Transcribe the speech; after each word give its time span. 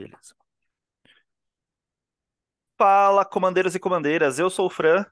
Beleza. 0.00 0.34
Fala, 2.78 3.22
comandeiros 3.22 3.74
e 3.74 3.78
comandeiras. 3.78 4.38
Eu 4.38 4.48
sou 4.48 4.64
o 4.64 4.70
Fran. 4.70 5.04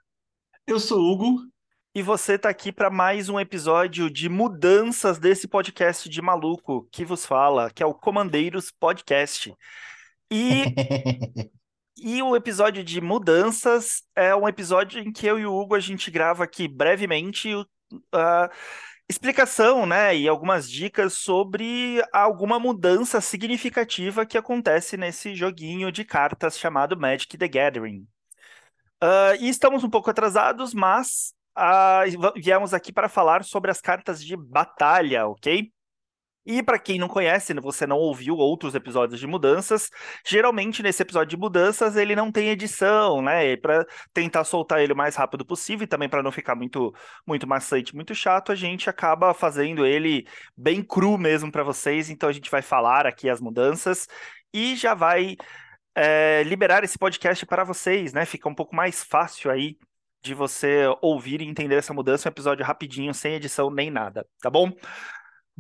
Eu 0.67 0.81
sou 0.81 0.99
o 0.99 1.13
Hugo. 1.13 1.47
E 1.95 2.03
você 2.03 2.37
está 2.37 2.49
aqui 2.49 2.73
para 2.73 2.89
mais 2.89 3.29
um 3.29 3.39
episódio 3.39 4.09
de 4.09 4.31
mudanças 4.31 5.19
desse 5.19 5.47
podcast 5.47 6.09
de 6.09 6.23
maluco 6.23 6.89
que 6.91 7.05
vos 7.05 7.27
fala, 7.27 7.71
que 7.71 7.83
é 7.83 7.87
o 7.87 7.93
Comandeiros 7.93 8.71
Podcast. 8.71 9.55
E, 10.31 10.65
e 11.99 12.23
o 12.23 12.35
episódio 12.35 12.83
de 12.83 12.99
mudanças 12.99 14.03
é 14.17 14.35
um 14.35 14.49
episódio 14.49 15.03
em 15.03 15.13
que 15.13 15.27
eu 15.27 15.39
e 15.39 15.45
o 15.45 15.55
Hugo 15.55 15.75
a 15.75 15.81
gente 15.81 16.11
grava 16.11 16.45
aqui 16.45 16.67
brevemente 16.67 17.55
uh, 17.55 18.49
explicação, 19.09 19.87
né, 19.87 20.15
e 20.15 20.29
algumas 20.29 20.71
dicas 20.71 21.15
sobre 21.15 22.03
alguma 22.13 22.59
mudança 22.59 23.21
significativa 23.21 24.27
que 24.27 24.37
acontece 24.37 24.97
nesse 24.97 25.35
joguinho 25.35 25.91
de 25.91 26.05
cartas 26.05 26.59
chamado 26.59 26.99
Magic 26.99 27.37
the 27.39 27.49
Gathering. 27.49 28.07
Uh, 29.03 29.35
e 29.41 29.49
estamos 29.49 29.83
um 29.83 29.89
pouco 29.91 30.11
atrasados, 30.11 30.75
mas 30.75 31.33
uh, 31.57 32.33
viemos 32.37 32.75
aqui 32.75 32.93
para 32.93 33.09
falar 33.09 33.45
sobre 33.45 33.71
as 33.71 33.81
cartas 33.81 34.23
de 34.23 34.37
batalha, 34.37 35.27
ok? 35.27 35.73
E 36.51 36.63
para 36.63 36.79
quem 36.79 36.99
não 36.99 37.09
conhece, 37.09 37.53
né, 37.53 37.61
você 37.61 37.87
não 37.87 37.99
ouviu 37.99 38.35
outros 38.35 38.75
episódios 38.75 39.21
de 39.21 39.27
mudanças, 39.27 39.91
geralmente 40.27 40.83
nesse 40.83 41.03
episódio 41.03 41.29
de 41.29 41.37
mudanças 41.37 41.95
ele 41.95 42.17
não 42.17 42.33
tem 42.33 42.49
edição, 42.49 43.21
né? 43.21 43.55
Para 43.59 43.85
tentar 44.15 44.45
soltar 44.45 44.81
ele 44.81 44.95
o 44.95 44.97
mais 44.97 45.15
rápido 45.15 45.45
possível 45.45 45.85
e 45.85 45.87
também 45.87 46.09
para 46.09 46.23
não 46.23 46.33
ficar 46.33 46.55
muito 46.55 46.95
muito 47.27 47.47
maçante, 47.47 47.95
muito 47.95 48.15
chato, 48.15 48.51
a 48.51 48.55
gente 48.55 48.89
acaba 48.89 49.35
fazendo 49.35 49.85
ele 49.85 50.27
bem 50.57 50.83
cru 50.83 51.19
mesmo 51.19 51.53
para 51.53 51.63
vocês. 51.63 52.09
Então 52.09 52.31
a 52.31 52.33
gente 52.33 52.51
vai 52.51 52.63
falar 52.63 53.07
aqui 53.07 53.29
as 53.29 53.43
mudanças 53.43 54.07
e 54.51 54.75
já 54.75 54.95
vai 54.95 55.37
é, 55.95 56.43
liberar 56.45 56.83
esse 56.83 56.99
podcast 56.99 57.45
para 57.45 57.63
vocês, 57.63 58.15
né? 58.15 58.25
Fica 58.25 58.49
um 58.49 58.55
pouco 58.55 58.75
mais 58.75 59.05
fácil 59.05 59.51
aí 59.51 59.77
de 60.23 60.33
você 60.33 60.85
ouvir 61.03 61.43
e 61.43 61.47
entender 61.47 61.75
essa 61.75 61.93
mudança, 61.93 62.27
um 62.27 62.33
episódio 62.33 62.65
rapidinho, 62.65 63.13
sem 63.13 63.35
edição 63.35 63.71
nem 63.71 63.91
nada, 63.91 64.27
tá 64.41 64.49
bom? 64.49 64.73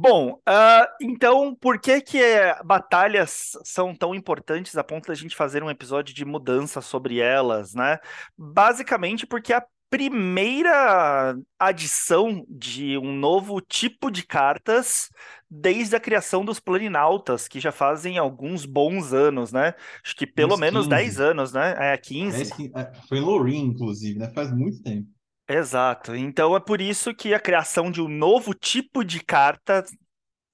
Bom, 0.00 0.34
uh, 0.48 0.86
então 1.02 1.56
por 1.56 1.80
que 1.80 2.00
que 2.00 2.20
batalhas 2.64 3.58
são 3.64 3.92
tão 3.92 4.14
importantes 4.14 4.76
a 4.76 4.84
ponto 4.84 5.08
da 5.08 5.14
gente 5.14 5.34
fazer 5.34 5.64
um 5.64 5.68
episódio 5.68 6.14
de 6.14 6.24
mudança 6.24 6.80
sobre 6.80 7.18
elas, 7.18 7.74
né? 7.74 7.98
Basicamente 8.38 9.26
porque 9.26 9.52
a 9.52 9.66
primeira 9.90 11.36
adição 11.58 12.46
de 12.48 12.96
um 12.96 13.12
novo 13.12 13.60
tipo 13.60 14.08
de 14.08 14.24
cartas 14.24 15.10
desde 15.50 15.96
a 15.96 16.00
criação 16.00 16.44
dos 16.44 16.60
planinautas, 16.60 17.48
que 17.48 17.58
já 17.58 17.72
fazem 17.72 18.18
alguns 18.18 18.64
bons 18.64 19.12
anos, 19.12 19.50
né? 19.50 19.74
Acho 20.04 20.14
que 20.14 20.28
pelo 20.28 20.54
Uns 20.54 20.60
menos 20.60 20.86
15. 20.86 20.90
10 20.90 21.20
anos, 21.20 21.52
né? 21.52 21.74
É, 21.76 21.96
15. 21.96 22.56
10, 22.56 22.70
é, 22.72 22.92
foi 23.08 23.18
em 23.18 23.22
Loreen, 23.22 23.64
inclusive, 23.64 24.16
né? 24.16 24.30
Faz 24.30 24.54
muito 24.54 24.80
tempo. 24.80 25.08
Exato. 25.48 26.14
Então 26.14 26.54
é 26.54 26.60
por 26.60 26.80
isso 26.80 27.14
que 27.14 27.32
a 27.32 27.40
criação 27.40 27.90
de 27.90 28.02
um 28.02 28.08
novo 28.08 28.52
tipo 28.52 29.02
de 29.02 29.24
carta 29.24 29.82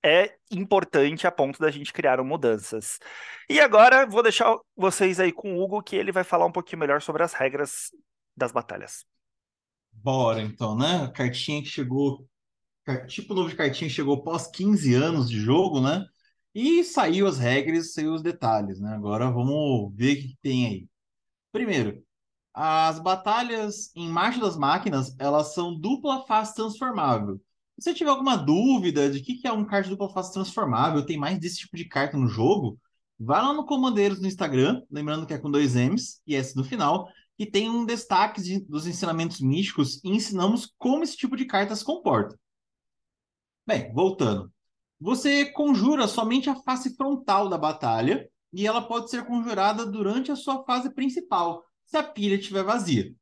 é 0.05 0.37
importante 0.51 1.27
a 1.27 1.33
ponto 1.33 1.59
da 1.59 1.71
gente 1.71 1.93
criar 1.93 2.23
mudanças. 2.23 2.99
E 3.49 3.59
agora 3.59 4.07
vou 4.07 4.23
deixar 4.23 4.57
vocês 4.77 5.19
aí 5.19 5.33
com 5.33 5.55
o 5.55 5.63
Hugo, 5.63 5.83
que 5.83 5.97
ele 5.97 6.13
vai 6.13 6.23
falar 6.23 6.47
um 6.47 6.53
pouquinho 6.53 6.79
melhor 6.79 7.03
sobre 7.03 7.23
as 7.23 7.33
regras 7.33 7.91
das 8.37 8.53
batalhas. 8.53 9.05
Bora, 9.91 10.43
então, 10.43 10.77
né? 10.77 11.05
A 11.05 11.11
cartinha 11.11 11.63
que 11.63 11.69
chegou, 11.69 12.29
tipo 13.09 13.35
novo 13.35 13.49
de 13.49 13.57
cartinha 13.57 13.89
chegou 13.89 14.17
após 14.17 14.47
15 14.47 14.95
anos 14.95 15.29
de 15.29 15.41
jogo, 15.41 15.81
né? 15.81 16.05
E 16.55 16.85
saiu 16.85 17.27
as 17.27 17.39
regras, 17.39 17.95
saiu 17.95 18.13
os 18.13 18.23
detalhes, 18.23 18.79
né? 18.79 18.95
Agora 18.95 19.31
vamos 19.31 19.93
ver 19.97 20.19
o 20.19 20.21
que 20.21 20.39
tem 20.43 20.67
aí. 20.67 20.89
Primeiro, 21.51 22.04
as 22.55 23.01
batalhas 23.01 23.91
em 23.97 24.09
Marcha 24.09 24.41
das 24.41 24.57
Máquinas, 24.57 25.15
elas 25.19 25.53
são 25.53 25.79
dupla 25.79 26.25
face 26.25 26.55
transformável. 26.55 27.41
Se 27.77 27.91
você 27.91 27.95
tiver 27.95 28.11
alguma 28.11 28.37
dúvida 28.37 29.11
de 29.11 29.21
que, 29.21 29.35
que 29.35 29.49
é 29.49 29.53
um 29.53 29.65
card 29.65 29.91
dupla 29.91 30.09
face 30.09 30.33
transformável, 30.33 31.05
tem 31.05 31.19
mais 31.19 31.39
desse 31.41 31.59
tipo 31.59 31.77
de 31.77 31.85
carta 31.87 32.17
no 32.17 32.29
jogo, 32.29 32.79
vai 33.19 33.43
lá 33.43 33.53
no 33.53 33.67
Comandeiros 33.67 34.21
no 34.21 34.29
Instagram, 34.29 34.81
lembrando 34.89 35.27
que 35.27 35.35
é 35.35 35.39
com 35.39 35.51
dois 35.51 35.75
M's 35.75 36.23
e 36.25 36.37
S 36.37 36.55
no 36.57 36.63
final, 36.63 37.09
e 37.37 37.45
tem 37.45 37.69
um 37.69 37.85
destaque 37.85 38.41
de, 38.41 38.61
dos 38.61 38.87
ensinamentos 38.87 39.41
místicos 39.41 40.01
e 40.05 40.11
ensinamos 40.11 40.73
como 40.79 41.03
esse 41.03 41.17
tipo 41.17 41.37
de 41.37 41.47
carta 41.47 41.75
se 41.75 41.85
comporta. 41.85 42.39
Bem, 43.67 43.93
voltando. 43.93 44.53
Você 45.01 45.47
conjura 45.47 46.07
somente 46.07 46.49
a 46.49 46.55
face 46.63 46.95
frontal 46.97 47.49
da 47.49 47.59
batalha 47.59 48.29
e 48.53 48.65
ela 48.65 48.81
pode 48.81 49.11
ser 49.11 49.27
conjurada 49.27 49.85
durante 49.85 50.31
a 50.31 50.37
sua 50.37 50.65
fase 50.65 50.95
principal, 50.95 51.65
se 51.85 51.97
a 51.97 52.03
pilha 52.03 52.37
estiver 52.37 52.63
vazia. 52.63 53.15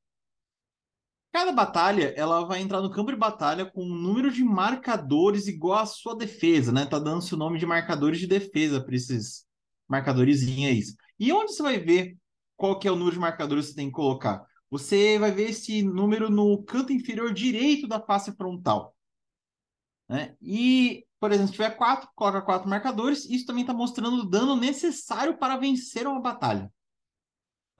Cada 1.32 1.50
batalha, 1.50 2.12
ela 2.14 2.44
vai 2.44 2.60
entrar 2.60 2.82
no 2.82 2.90
campo 2.90 3.10
de 3.10 3.16
batalha 3.16 3.64
com 3.64 3.82
um 3.82 3.94
número 3.94 4.30
de 4.30 4.44
marcadores 4.44 5.48
igual 5.48 5.78
à 5.78 5.86
sua 5.86 6.14
defesa, 6.14 6.70
né? 6.70 6.84
Tá 6.84 6.98
dando 6.98 7.22
seu 7.22 7.38
nome 7.38 7.58
de 7.58 7.64
marcadores 7.64 8.18
de 8.20 8.26
defesa 8.26 8.84
para 8.84 8.94
esses 8.94 9.46
marcadores 9.88 10.42
aí. 10.42 10.82
E 11.18 11.32
onde 11.32 11.54
você 11.54 11.62
vai 11.62 11.78
ver 11.78 12.18
qual 12.54 12.78
que 12.78 12.86
é 12.86 12.92
o 12.92 12.96
número 12.96 13.14
de 13.14 13.20
marcadores 13.20 13.66
que 13.66 13.70
você 13.72 13.76
tem 13.76 13.86
que 13.86 13.94
colocar? 13.94 14.44
Você 14.70 15.18
vai 15.18 15.30
ver 15.30 15.50
esse 15.50 15.82
número 15.82 16.30
no 16.30 16.62
canto 16.64 16.92
inferior 16.92 17.32
direito 17.32 17.88
da 17.88 18.00
face 18.00 18.32
frontal. 18.32 18.94
Né? 20.08 20.36
E, 20.40 21.06
por 21.18 21.32
exemplo, 21.32 21.48
se 21.48 21.54
tiver 21.54 21.70
quatro, 21.76 22.08
coloca 22.14 22.42
quatro 22.42 22.68
marcadores. 22.68 23.24
Isso 23.28 23.46
também 23.46 23.62
está 23.62 23.72
mostrando 23.72 24.16
o 24.18 24.28
dano 24.28 24.54
necessário 24.54 25.38
para 25.38 25.56
vencer 25.56 26.06
uma 26.06 26.20
batalha. 26.20 26.70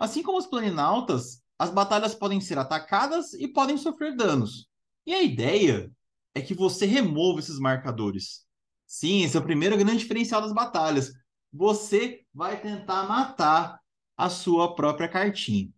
Assim 0.03 0.21
como 0.21 0.37
os 0.37 0.49
planinautas, 0.49 1.45
as 1.57 1.71
batalhas 1.71 2.13
podem 2.13 2.41
ser 2.41 2.59
atacadas 2.59 3.35
e 3.35 3.47
podem 3.47 3.77
sofrer 3.77 4.17
danos. 4.17 4.69
E 5.07 5.15
a 5.15 5.23
ideia 5.23 5.93
é 6.35 6.43
que 6.43 6.55
você 6.55 6.87
remova 6.87 7.39
esses 7.39 7.61
marcadores. 7.61 8.45
Sim, 8.85 9.23
esse 9.23 9.37
é 9.37 9.39
o 9.39 9.45
primeiro 9.45 9.77
grande 9.77 9.99
diferencial 9.99 10.43
das 10.43 10.53
batalhas. 10.53 11.13
Você 11.53 12.27
vai 12.35 12.61
tentar 12.61 13.05
matar 13.05 13.81
a 14.17 14.29
sua 14.29 14.75
própria 14.75 15.09
cartinha. 15.09 15.73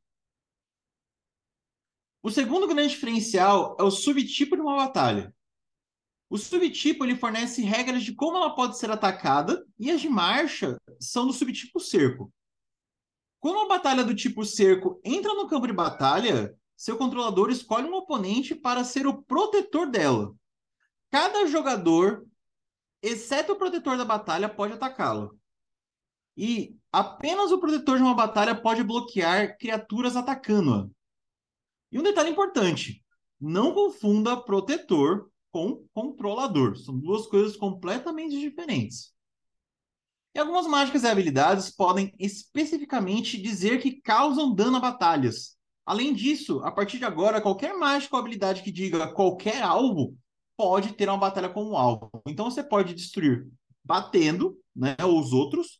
O 2.22 2.30
segundo 2.30 2.66
grande 2.66 2.94
diferencial 2.94 3.76
é 3.78 3.82
o 3.82 3.90
subtipo 3.90 4.56
de 4.56 4.62
uma 4.62 4.74
batalha. 4.74 5.34
O 6.30 6.38
subtipo 6.38 7.04
ele 7.04 7.14
fornece 7.14 7.60
regras 7.60 8.02
de 8.02 8.14
como 8.14 8.38
ela 8.38 8.54
pode 8.54 8.78
ser 8.78 8.90
atacada 8.90 9.66
e 9.78 9.90
as 9.90 10.00
de 10.00 10.08
marcha 10.08 10.80
são 10.98 11.26
do 11.26 11.32
subtipo 11.34 11.78
cerco. 11.78 12.32
Quando 13.44 13.56
uma 13.56 13.68
batalha 13.68 14.02
do 14.02 14.14
tipo 14.14 14.42
cerco 14.42 14.98
entra 15.04 15.34
no 15.34 15.46
campo 15.46 15.66
de 15.66 15.72
batalha, 15.74 16.58
seu 16.74 16.96
controlador 16.96 17.50
escolhe 17.50 17.86
um 17.86 17.92
oponente 17.92 18.54
para 18.54 18.82
ser 18.82 19.06
o 19.06 19.22
protetor 19.22 19.86
dela. 19.86 20.34
Cada 21.10 21.46
jogador, 21.46 22.26
exceto 23.02 23.52
o 23.52 23.56
protetor 23.56 23.98
da 23.98 24.04
batalha, 24.06 24.48
pode 24.48 24.72
atacá-lo. 24.72 25.38
E 26.34 26.74
apenas 26.90 27.52
o 27.52 27.58
protetor 27.58 27.98
de 27.98 28.02
uma 28.02 28.14
batalha 28.14 28.54
pode 28.54 28.82
bloquear 28.82 29.58
criaturas 29.58 30.16
atacando-a. 30.16 30.88
E 31.92 31.98
um 31.98 32.02
detalhe 32.02 32.30
importante: 32.30 33.04
não 33.38 33.74
confunda 33.74 34.40
protetor 34.40 35.30
com 35.52 35.86
controlador. 35.92 36.78
São 36.78 36.98
duas 36.98 37.26
coisas 37.26 37.58
completamente 37.58 38.40
diferentes. 38.40 39.13
E 40.34 40.38
algumas 40.38 40.66
mágicas 40.66 41.04
e 41.04 41.06
habilidades 41.06 41.70
podem 41.70 42.12
especificamente 42.18 43.40
dizer 43.40 43.80
que 43.80 44.00
causam 44.00 44.52
dano 44.52 44.78
a 44.78 44.80
batalhas. 44.80 45.56
Além 45.86 46.12
disso, 46.12 46.60
a 46.64 46.72
partir 46.72 46.98
de 46.98 47.04
agora, 47.04 47.40
qualquer 47.40 47.74
mágica 47.74 48.16
ou 48.16 48.20
habilidade 48.20 48.62
que 48.62 48.72
diga 48.72 49.12
qualquer 49.12 49.62
alvo 49.62 50.16
pode 50.56 50.92
ter 50.94 51.08
uma 51.08 51.18
batalha 51.18 51.48
como 51.48 51.76
alvo. 51.76 52.10
Então 52.26 52.50
você 52.50 52.62
pode 52.62 52.94
destruir 52.94 53.46
batendo 53.84 54.58
né, 54.74 54.96
os 55.06 55.32
outros, 55.32 55.78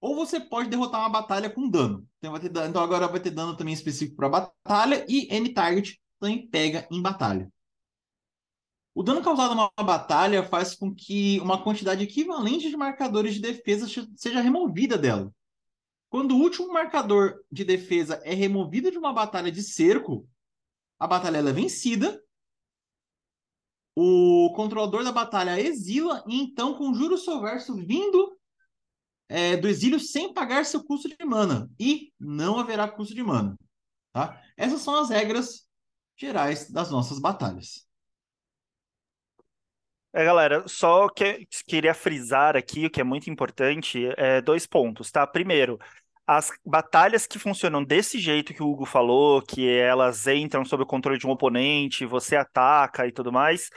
ou 0.00 0.14
você 0.14 0.38
pode 0.38 0.68
derrotar 0.68 1.00
uma 1.00 1.08
batalha 1.08 1.50
com 1.50 1.68
dano. 1.68 2.06
Então, 2.18 2.30
vai 2.30 2.40
ter, 2.40 2.50
então 2.68 2.82
agora 2.82 3.08
vai 3.08 3.18
ter 3.18 3.30
dano 3.30 3.56
também 3.56 3.74
específico 3.74 4.16
para 4.16 4.28
batalha 4.28 5.04
e 5.08 5.26
N 5.34 5.52
target 5.52 6.00
também 6.20 6.46
pega 6.48 6.86
em 6.90 7.00
batalha. 7.00 7.50
O 8.98 9.02
dano 9.04 9.22
causado 9.22 9.54
numa 9.54 9.70
batalha 9.84 10.42
faz 10.42 10.74
com 10.74 10.92
que 10.92 11.38
uma 11.38 11.62
quantidade 11.62 12.02
equivalente 12.02 12.68
de 12.68 12.76
marcadores 12.76 13.34
de 13.34 13.40
defesa 13.40 13.86
seja 14.16 14.40
removida 14.40 14.98
dela. 14.98 15.32
Quando 16.10 16.34
o 16.34 16.40
último 16.40 16.72
marcador 16.72 17.40
de 17.48 17.64
defesa 17.64 18.20
é 18.24 18.34
removido 18.34 18.90
de 18.90 18.98
uma 18.98 19.12
batalha 19.12 19.52
de 19.52 19.62
cerco, 19.62 20.28
a 20.98 21.06
batalha 21.06 21.38
é 21.38 21.52
vencida, 21.52 22.20
o 23.94 24.52
controlador 24.56 25.04
da 25.04 25.12
batalha 25.12 25.60
exila 25.60 26.24
e 26.26 26.42
então 26.42 26.74
conjura 26.74 27.14
o 27.14 27.18
seu 27.18 27.40
verso 27.40 27.76
vindo 27.76 28.36
é, 29.28 29.56
do 29.56 29.68
exílio 29.68 30.00
sem 30.00 30.34
pagar 30.34 30.66
seu 30.66 30.82
custo 30.82 31.08
de 31.08 31.24
mana. 31.24 31.70
E 31.78 32.12
não 32.18 32.58
haverá 32.58 32.88
custo 32.88 33.14
de 33.14 33.22
mana. 33.22 33.56
Tá? 34.12 34.42
Essas 34.56 34.80
são 34.80 34.96
as 34.96 35.08
regras 35.08 35.68
gerais 36.16 36.68
das 36.68 36.90
nossas 36.90 37.20
batalhas. 37.20 37.87
É, 40.12 40.24
galera, 40.24 40.64
só 40.66 41.08
que 41.08 41.46
queria 41.66 41.92
frisar 41.92 42.56
aqui 42.56 42.86
o 42.86 42.90
que 42.90 43.00
é 43.00 43.04
muito 43.04 43.28
importante, 43.28 44.08
é 44.16 44.40
dois 44.40 44.66
pontos, 44.66 45.10
tá? 45.10 45.26
Primeiro, 45.26 45.78
as 46.26 46.50
batalhas 46.64 47.26
que 47.26 47.38
funcionam 47.38 47.84
desse 47.84 48.18
jeito 48.18 48.54
que 48.54 48.62
o 48.62 48.68
Hugo 48.68 48.86
falou, 48.86 49.42
que 49.42 49.68
elas 49.68 50.26
entram 50.26 50.64
sob 50.64 50.82
o 50.82 50.86
controle 50.86 51.18
de 51.18 51.26
um 51.26 51.30
oponente, 51.30 52.06
você 52.06 52.36
ataca 52.36 53.06
e 53.06 53.12
tudo 53.12 53.30
mais, 53.30 53.70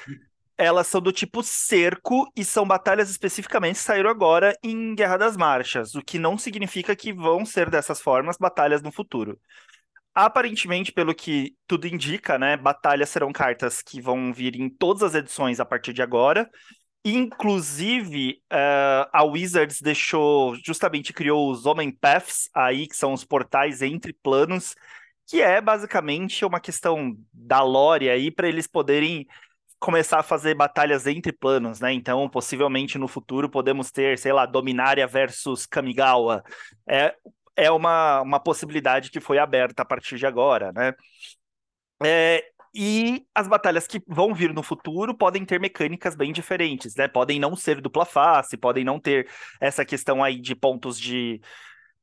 elas 0.58 0.88
são 0.88 1.02
do 1.02 1.12
tipo 1.12 1.44
cerco 1.44 2.32
e 2.36 2.46
são 2.46 2.68
batalhas 2.68 3.10
especificamente 3.10 3.76
que 3.76 3.82
saíram 3.84 4.10
agora 4.10 4.56
em 4.64 4.96
Guerra 4.96 5.18
das 5.18 5.38
Marchas, 5.38 5.96
o 5.96 6.02
que 6.02 6.20
não 6.20 6.38
significa 6.38 6.96
que 6.96 7.14
vão 7.14 7.46
ser 7.46 7.70
dessas 7.70 8.02
formas 8.02 8.38
batalhas 8.38 8.82
no 8.82 8.92
futuro. 8.92 9.40
Aparentemente, 10.14 10.92
pelo 10.92 11.16
que 11.16 11.56
tudo 11.66 11.88
indica, 11.88 12.38
né, 12.38 12.58
batalhas 12.58 13.10
serão 13.10 13.32
cartas 13.32 13.82
que 13.82 14.02
vão 14.02 14.34
vir 14.34 14.56
em 14.56 14.70
todas 14.70 15.04
as 15.04 15.16
edições 15.16 15.60
a 15.60 15.66
partir 15.66 15.94
de 15.94 16.02
agora. 16.02 16.50
Inclusive, 17.04 18.42
uh, 18.52 19.10
a 19.12 19.24
Wizards 19.24 19.82
deixou, 19.82 20.56
justamente 20.64 21.14
criou 21.14 21.50
os 21.50 21.66
Omen 21.66 21.92
Paths 21.92 22.50
aí, 22.54 22.88
que 22.88 22.96
são 22.96 23.14
os 23.14 23.24
portais 23.24 23.82
entre 23.82 24.14
planos, 24.14 24.76
que 25.28 25.42
é 25.42 25.62
basicamente 25.62 26.44
uma 26.44 26.60
questão 26.60 27.16
da 27.34 27.64
lore 27.64 28.10
aí 28.10 28.30
para 28.30 28.50
eles 28.50 28.68
poderem 28.68 29.26
começar 29.80 30.20
a 30.20 30.24
fazer 30.24 30.54
batalhas 30.54 31.08
entre 31.08 31.32
planos, 31.32 31.80
né? 31.80 31.92
Então, 31.92 32.30
possivelmente 32.30 33.00
no 33.00 33.08
futuro 33.08 33.50
podemos 33.50 33.90
ter, 33.92 34.20
sei 34.20 34.32
lá, 34.32 34.46
Dominária 34.46 35.08
versus 35.08 35.66
Kamigawa. 35.66 36.44
É, 36.88 37.16
é 37.56 37.70
uma, 37.72 38.22
uma 38.22 38.40
possibilidade 38.40 39.12
que 39.12 39.20
foi 39.20 39.38
aberta 39.38 39.82
a 39.84 39.86
partir 39.86 40.18
de 40.18 40.26
agora, 40.26 40.72
né? 40.72 40.94
É, 42.04 42.44
e 42.74 43.26
as 43.36 43.48
batalhas 43.48 43.86
que 43.86 44.02
vão 44.08 44.34
vir 44.34 44.54
no 44.54 44.64
futuro 44.64 45.16
podem 45.16 45.44
ter 45.46 45.60
mecânicas 45.60 46.16
bem 46.16 46.32
diferentes, 46.32 46.96
né? 46.96 47.08
Podem 47.08 47.40
não 47.40 47.56
ser 47.56 47.82
dupla 47.82 48.06
face, 48.06 48.58
podem 48.58 48.84
não 48.84 49.00
ter 49.00 49.30
essa 49.60 49.84
questão 49.84 50.24
aí 50.24 50.40
de 50.40 50.56
pontos 50.56 51.00
de, 51.00 51.42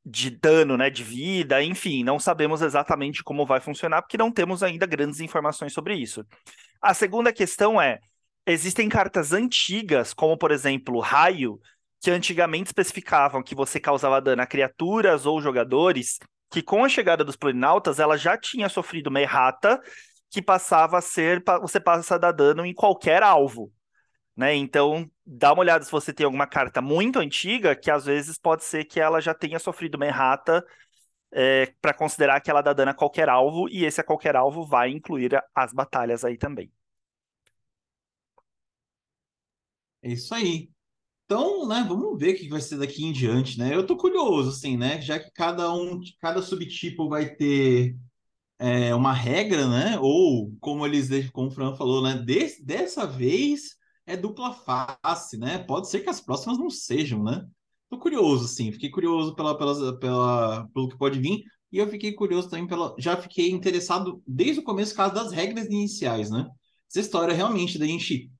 de 0.05 0.29
dano, 0.29 0.77
né? 0.77 0.89
De 0.89 1.03
vida, 1.03 1.61
enfim, 1.63 2.03
não 2.03 2.19
sabemos 2.19 2.61
exatamente 2.61 3.23
como 3.23 3.45
vai 3.45 3.59
funcionar, 3.59 4.01
porque 4.03 4.17
não 4.17 4.31
temos 4.31 4.61
ainda 4.61 4.85
grandes 4.85 5.19
informações 5.19 5.73
sobre 5.73 5.95
isso. 5.95 6.25
A 6.81 6.93
segunda 6.93 7.33
questão 7.33 7.81
é: 7.81 7.99
existem 8.45 8.87
cartas 8.87 9.33
antigas, 9.33 10.13
como 10.13 10.37
por 10.37 10.51
exemplo, 10.51 10.99
Raio, 10.99 11.59
que 11.99 12.09
antigamente 12.11 12.67
especificavam 12.67 13.43
que 13.43 13.55
você 13.55 13.79
causava 13.79 14.21
dano 14.21 14.41
a 14.41 14.45
criaturas 14.47 15.25
ou 15.25 15.41
jogadores, 15.41 16.17
que 16.49 16.61
com 16.61 16.83
a 16.83 16.89
chegada 16.89 17.23
dos 17.23 17.35
Planinautas 17.35 17.99
ela 17.99 18.17
já 18.17 18.37
tinha 18.37 18.69
sofrido 18.69 19.07
uma 19.07 19.21
errata 19.21 19.81
que 20.29 20.41
passava 20.41 20.97
a 20.97 21.01
ser 21.01 21.43
você 21.61 21.79
passa 21.79 22.15
a 22.15 22.17
dar 22.17 22.31
dano 22.31 22.65
em 22.65 22.73
qualquer 22.73 23.23
alvo. 23.23 23.71
Né? 24.35 24.55
Então, 24.55 25.09
dá 25.25 25.51
uma 25.51 25.61
olhada 25.61 25.83
se 25.83 25.91
você 25.91 26.13
tem 26.13 26.25
alguma 26.25 26.47
carta 26.47 26.81
muito 26.81 27.19
antiga, 27.19 27.75
que 27.75 27.91
às 27.91 28.05
vezes 28.05 28.37
pode 28.37 28.63
ser 28.63 28.85
que 28.85 28.99
ela 28.99 29.19
já 29.19 29.33
tenha 29.33 29.59
sofrido 29.59 29.95
uma 29.95 30.05
errata 30.05 30.65
é, 31.31 31.73
para 31.81 31.93
considerar 31.93 32.39
que 32.41 32.49
ela 32.49 32.61
dá 32.61 32.73
dano 32.73 32.91
a 32.91 32.93
qualquer 32.93 33.29
alvo, 33.29 33.67
e 33.69 33.83
esse 33.85 33.99
a 33.99 34.03
qualquer 34.03 34.35
alvo 34.35 34.65
vai 34.65 34.89
incluir 34.91 35.31
as 35.53 35.73
batalhas 35.73 36.23
aí 36.23 36.37
também. 36.37 36.71
É 40.01 40.11
isso 40.11 40.33
aí. 40.33 40.69
Então, 41.31 41.67
né, 41.67 41.85
vamos 41.87 42.17
ver 42.17 42.33
o 42.33 42.37
que 42.39 42.49
vai 42.49 42.59
ser 42.59 42.77
daqui 42.79 43.05
em 43.05 43.11
diante, 43.11 43.59
né? 43.59 43.75
Eu 43.75 43.85
tô 43.85 43.95
curioso, 43.95 44.49
assim, 44.49 44.75
né? 44.75 44.99
Já 44.99 45.19
que 45.19 45.29
cada 45.31 45.71
um, 45.71 45.99
cada 46.19 46.41
subtipo 46.41 47.07
vai 47.07 47.35
ter 47.35 47.95
é, 48.57 48.95
uma 48.95 49.13
regra, 49.13 49.67
né? 49.67 49.99
Ou, 49.99 50.51
como 50.59 50.83
eles, 50.87 51.29
como 51.29 51.49
o 51.49 51.51
Fran 51.51 51.75
falou, 51.75 52.01
né? 52.01 52.15
Des, 52.17 52.59
dessa 52.65 53.05
vez 53.05 53.75
é 54.07 54.17
dupla 54.17 54.53
face, 54.53 55.37
né? 55.37 55.59
Pode 55.59 55.87
ser 55.87 55.99
que 55.99 56.09
as 56.09 56.19
próximas 56.19 56.57
não 56.57 56.67
sejam, 56.71 57.23
né? 57.23 57.45
Tô 57.91 57.99
curioso, 57.99 58.47
sim. 58.47 58.71
Fiquei 58.71 58.89
curioso 58.89 59.35
pela, 59.35 59.55
pela, 59.55 59.99
pela, 59.99 60.67
pelo 60.73 60.89
que 60.89 60.97
pode 60.97 61.19
vir. 61.19 61.43
E 61.71 61.77
eu 61.77 61.87
fiquei 61.87 62.13
curioso 62.13 62.49
também 62.49 62.65
pela. 62.65 62.95
Já 62.97 63.15
fiquei 63.15 63.51
interessado 63.51 64.19
desde 64.25 64.61
o 64.61 64.63
começo, 64.63 64.95
causa 64.95 65.13
das 65.13 65.31
regras 65.31 65.67
iniciais, 65.67 66.31
né? 66.31 66.47
Essa 66.89 67.01
história 67.01 67.35
realmente 67.35 67.77
da 67.77 67.85
gente 67.85 68.31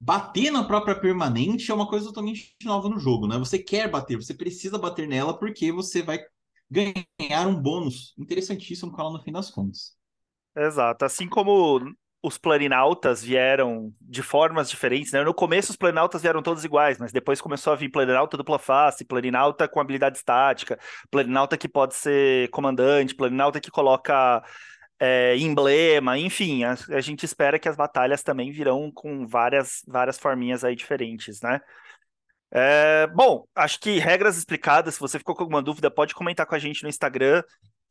bater 0.00 0.50
na 0.50 0.64
própria 0.64 0.98
permanente 0.98 1.70
é 1.70 1.74
uma 1.74 1.88
coisa 1.88 2.06
totalmente 2.06 2.54
nova 2.64 2.88
no 2.88 2.98
jogo, 2.98 3.26
né? 3.26 3.38
Você 3.38 3.58
quer 3.58 3.90
bater, 3.90 4.16
você 4.16 4.34
precisa 4.34 4.78
bater 4.78 5.08
nela 5.08 5.38
porque 5.38 5.72
você 5.72 6.02
vai 6.02 6.20
ganhar 6.70 7.46
um 7.46 7.60
bônus 7.60 8.14
interessantíssimo 8.18 8.92
com 8.92 9.00
ela 9.00 9.12
no 9.12 9.22
fim 9.22 9.32
das 9.32 9.50
contas. 9.50 9.96
Exato. 10.56 11.04
Assim 11.04 11.28
como 11.28 11.80
os 12.22 12.36
planinautas 12.36 13.22
vieram 13.22 13.92
de 14.00 14.22
formas 14.22 14.68
diferentes, 14.68 15.12
né? 15.12 15.22
No 15.22 15.32
começo 15.32 15.70
os 15.70 15.76
planinautas 15.76 16.22
vieram 16.22 16.42
todos 16.42 16.64
iguais, 16.64 16.98
mas 16.98 17.12
depois 17.12 17.40
começou 17.40 17.72
a 17.72 17.76
vir 17.76 17.90
planinauta 17.90 18.36
dupla 18.36 18.58
face, 18.58 19.04
planinauta 19.04 19.68
com 19.68 19.80
habilidade 19.80 20.18
estática, 20.18 20.78
planinauta 21.10 21.56
que 21.56 21.68
pode 21.68 21.94
ser 21.94 22.48
comandante, 22.50 23.14
planinauta 23.14 23.60
que 23.60 23.70
coloca 23.70 24.42
é, 25.00 25.36
emblema, 25.36 26.18
enfim, 26.18 26.64
a, 26.64 26.76
a, 26.90 27.00
gente 27.00 27.24
espera 27.24 27.58
que 27.58 27.68
as 27.68 27.76
batalhas 27.76 28.22
também 28.22 28.50
virão 28.50 28.90
com 28.90 29.26
várias, 29.26 29.82
várias 29.86 30.18
forminhas 30.18 30.64
aí 30.64 30.74
diferentes, 30.74 31.40
né? 31.40 31.60
É, 32.50 33.06
bom, 33.08 33.46
acho 33.54 33.78
que 33.78 33.98
regras 33.98 34.36
explicadas, 34.36 34.94
se 34.94 35.00
você 35.00 35.18
ficou 35.18 35.34
com 35.34 35.42
alguma 35.42 35.62
dúvida, 35.62 35.90
pode 35.90 36.14
comentar 36.14 36.46
com 36.46 36.54
a 36.54 36.58
gente 36.58 36.82
no 36.82 36.88
Instagram, 36.88 37.42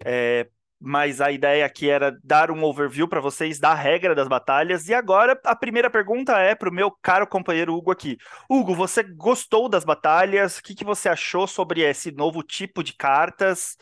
é, 0.04 0.48
mas 0.80 1.22
a 1.22 1.32
ideia 1.32 1.66
aqui 1.66 1.90
era 1.90 2.18
dar 2.24 2.52
um 2.52 2.64
overview 2.64 3.08
para 3.08 3.22
vocês 3.22 3.60
da 3.60 3.74
regra 3.74 4.14
das 4.14 4.28
batalhas. 4.28 4.88
E 4.88 4.94
agora 4.94 5.40
a 5.44 5.56
primeira 5.56 5.90
pergunta 5.90 6.38
é 6.38 6.54
para 6.54 6.70
o 6.70 6.74
meu 6.74 6.92
caro 6.92 7.26
companheiro 7.26 7.74
Hugo 7.74 7.92
aqui. 7.92 8.18
Hugo, 8.50 8.76
você 8.76 9.02
gostou 9.02 9.68
das 9.68 9.84
batalhas? 9.84 10.58
O 10.58 10.64
que, 10.64 10.76
que 10.76 10.84
você 10.84 11.10
achou 11.10 11.48
sobre 11.48 11.82
esse 11.82 12.12
novo 12.12 12.44
tipo 12.44 12.84
de 12.84 12.94
cartas? 12.94 13.76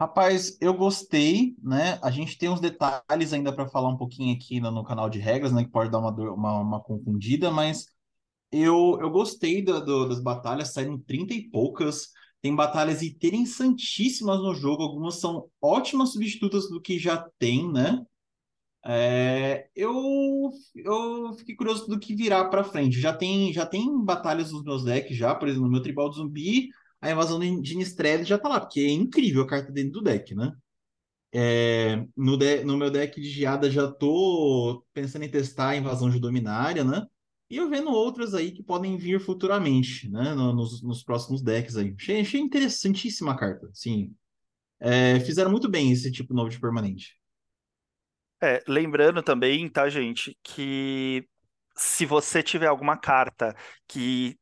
Rapaz, 0.00 0.56
eu 0.62 0.72
gostei, 0.72 1.54
né? 1.62 1.98
A 2.02 2.10
gente 2.10 2.38
tem 2.38 2.48
uns 2.48 2.58
detalhes 2.58 3.34
ainda 3.34 3.54
para 3.54 3.68
falar 3.68 3.90
um 3.90 3.98
pouquinho 3.98 4.34
aqui 4.34 4.58
no, 4.58 4.70
no, 4.70 4.82
canal 4.82 5.10
de 5.10 5.18
regras, 5.18 5.52
né? 5.52 5.62
Que 5.62 5.70
pode 5.70 5.90
dar 5.90 5.98
uma, 5.98 6.10
uma, 6.10 6.60
uma 6.60 6.80
confundida, 6.80 7.50
mas 7.50 7.84
eu, 8.50 8.98
eu 8.98 9.10
gostei 9.10 9.62
do, 9.62 9.84
do, 9.84 10.08
das 10.08 10.22
batalhas, 10.22 10.72
saíram 10.72 10.98
30 10.98 11.34
e 11.34 11.50
poucas. 11.50 12.08
Tem 12.40 12.56
batalhas 12.56 13.02
interessantíssimas 13.02 14.38
no 14.38 14.54
jogo, 14.54 14.82
algumas 14.82 15.20
são 15.20 15.50
ótimas 15.60 16.12
substitutas 16.14 16.70
do 16.70 16.80
que 16.80 16.98
já 16.98 17.18
tem, 17.38 17.70
né? 17.70 18.02
É, 18.82 19.68
eu, 19.76 20.50
eu 20.74 21.34
fiquei 21.34 21.54
curioso 21.54 21.86
do 21.86 22.00
que 22.00 22.14
virá 22.14 22.42
para 22.46 22.64
frente. 22.64 22.98
Já 22.98 23.12
tem, 23.12 23.52
já 23.52 23.66
tem 23.66 24.02
batalhas 24.02 24.50
nos 24.50 24.64
meus 24.64 24.82
decks, 24.82 25.14
já, 25.14 25.34
por 25.34 25.46
exemplo, 25.46 25.66
no 25.66 25.72
meu 25.72 25.82
Tribal 25.82 26.08
de 26.08 26.16
Zumbi 26.16 26.70
a 27.00 27.10
invasão 27.10 27.38
de 27.38 27.76
Nistrel 27.76 28.24
já 28.24 28.38
tá 28.38 28.48
lá, 28.48 28.60
porque 28.60 28.80
é 28.80 28.90
incrível 28.90 29.42
a 29.42 29.46
carta 29.46 29.72
dentro 29.72 29.92
do 29.92 30.02
deck, 30.02 30.34
né? 30.34 30.52
É, 31.32 32.04
no, 32.16 32.36
de, 32.36 32.64
no 32.64 32.76
meu 32.76 32.90
deck 32.90 33.20
de 33.20 33.28
geada 33.28 33.70
já 33.70 33.90
tô 33.90 34.84
pensando 34.92 35.24
em 35.24 35.30
testar 35.30 35.70
a 35.70 35.76
invasão 35.76 36.10
de 36.10 36.18
Dominária, 36.18 36.82
né? 36.84 37.06
E 37.48 37.56
eu 37.56 37.68
vendo 37.68 37.90
outras 37.90 38.34
aí 38.34 38.52
que 38.52 38.62
podem 38.62 38.96
vir 38.96 39.20
futuramente, 39.20 40.08
né? 40.08 40.34
Nos, 40.34 40.82
nos 40.82 41.02
próximos 41.02 41.42
decks 41.42 41.76
aí. 41.76 41.94
Achei, 41.98 42.20
achei 42.20 42.40
interessantíssima 42.40 43.32
a 43.32 43.36
carta, 43.36 43.68
sim. 43.72 44.14
É, 44.80 45.20
fizeram 45.20 45.50
muito 45.50 45.68
bem 45.68 45.92
esse 45.92 46.10
tipo 46.10 46.32
novo 46.34 46.48
de 46.48 46.60
permanente. 46.60 47.20
É, 48.42 48.62
lembrando 48.66 49.22
também, 49.22 49.68
tá, 49.68 49.88
gente, 49.90 50.36
que 50.42 51.28
se 51.76 52.06
você 52.06 52.42
tiver 52.42 52.66
alguma 52.66 52.96
carta 52.96 53.54
que 53.86 54.39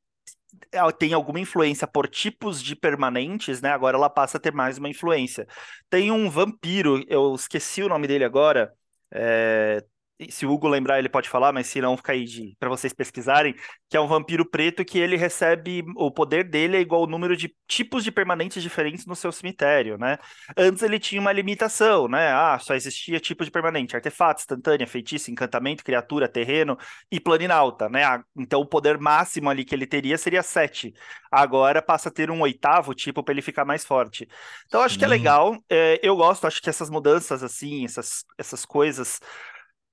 tem 0.98 1.12
alguma 1.12 1.40
influência 1.40 1.86
por 1.86 2.08
tipos 2.08 2.62
de 2.62 2.74
permanentes, 2.76 3.60
né? 3.60 3.70
Agora 3.70 3.96
ela 3.96 4.10
passa 4.10 4.38
a 4.38 4.40
ter 4.40 4.52
mais 4.52 4.78
uma 4.78 4.88
influência. 4.88 5.46
Tem 5.90 6.10
um 6.10 6.28
vampiro, 6.30 7.04
eu 7.08 7.34
esqueci 7.34 7.82
o 7.82 7.88
nome 7.88 8.06
dele 8.06 8.24
agora. 8.24 8.72
É, 9.12 9.84
se 10.30 10.44
o 10.44 10.50
Hugo 10.50 10.66
lembrar, 10.66 10.98
ele 10.98 11.08
pode 11.08 11.28
falar, 11.28 11.52
mas 11.52 11.68
se 11.68 11.80
não, 11.80 11.96
fica 11.96 12.12
aí 12.12 12.56
para 12.58 12.68
vocês 12.68 12.92
pesquisarem, 12.92 13.54
que 13.88 13.96
é 13.96 14.00
um 14.00 14.06
vampiro 14.08 14.44
preto 14.44 14.84
que 14.84 14.98
ele 14.98 15.16
recebe, 15.16 15.84
o 15.96 16.10
poder 16.10 16.44
dele 16.44 16.76
é 16.76 16.80
igual 16.80 17.02
ao 17.02 17.06
número 17.06 17.36
de 17.36 17.54
tipos 17.68 18.02
de 18.02 18.10
permanentes 18.10 18.62
diferentes 18.62 19.06
no 19.06 19.14
seu 19.14 19.30
cemitério, 19.30 19.96
né? 19.96 20.18
Antes 20.56 20.82
ele 20.82 20.98
tinha 20.98 21.20
uma 21.20 21.32
limitação, 21.32 22.08
né? 22.08 22.32
Ah, 22.32 22.58
só 22.60 22.74
existia 22.74 23.20
tipo 23.20 23.44
de 23.44 23.50
permanente, 23.50 23.94
artefato, 23.94 24.40
instantânea, 24.40 24.86
feitiço, 24.86 25.30
encantamento, 25.30 25.84
criatura, 25.84 26.28
terreno 26.28 26.76
e 27.10 27.20
planinalta, 27.20 27.88
né? 27.88 28.02
Ah, 28.04 28.22
então 28.36 28.60
o 28.60 28.66
poder 28.66 28.98
máximo 28.98 29.48
ali 29.48 29.64
que 29.64 29.74
ele 29.74 29.86
teria 29.86 30.18
seria 30.18 30.42
7. 30.42 30.92
Agora 31.30 31.80
passa 31.80 32.08
a 32.08 32.12
ter 32.12 32.30
um 32.30 32.40
oitavo 32.40 32.92
tipo 32.92 33.22
para 33.22 33.32
ele 33.32 33.42
ficar 33.42 33.64
mais 33.64 33.84
forte. 33.84 34.28
Então 34.66 34.82
acho 34.82 34.94
Sim. 34.94 34.98
que 34.98 35.04
é 35.04 35.08
legal, 35.08 35.56
é, 35.70 36.00
eu 36.02 36.16
gosto, 36.16 36.46
acho 36.46 36.60
que 36.60 36.68
essas 36.68 36.90
mudanças 36.90 37.42
assim, 37.42 37.84
essas, 37.84 38.24
essas 38.36 38.64
coisas 38.64 39.20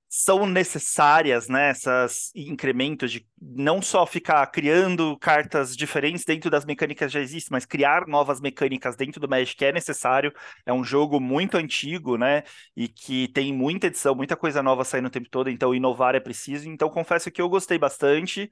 são 0.08 0.46
necessárias, 0.46 1.48
né, 1.48 1.70
essas 1.70 2.30
incrementos 2.34 3.10
de 3.10 3.26
não 3.40 3.82
só 3.82 4.06
ficar 4.06 4.46
criando 4.46 5.16
cartas 5.18 5.76
diferentes 5.76 6.24
dentro 6.24 6.50
das 6.50 6.64
mecânicas 6.64 7.10
já 7.12 7.20
existem, 7.20 7.48
mas 7.50 7.66
criar 7.66 8.06
novas 8.06 8.40
mecânicas 8.40 8.96
dentro 8.96 9.20
do 9.20 9.28
Magic 9.28 9.62
é 9.64 9.72
necessário. 9.72 10.32
É 10.64 10.72
um 10.72 10.84
jogo 10.84 11.20
muito 11.20 11.56
antigo, 11.56 12.16
né, 12.16 12.42
e 12.76 12.88
que 12.88 13.28
tem 13.28 13.52
muita 13.52 13.88
edição, 13.88 14.14
muita 14.14 14.36
coisa 14.36 14.62
nova 14.62 14.84
saindo 14.84 15.06
o 15.06 15.10
tempo 15.10 15.28
todo, 15.28 15.50
então 15.50 15.74
inovar 15.74 16.14
é 16.14 16.20
preciso. 16.20 16.68
Então 16.68 16.88
confesso 16.88 17.30
que 17.30 17.42
eu 17.42 17.48
gostei 17.48 17.78
bastante. 17.78 18.50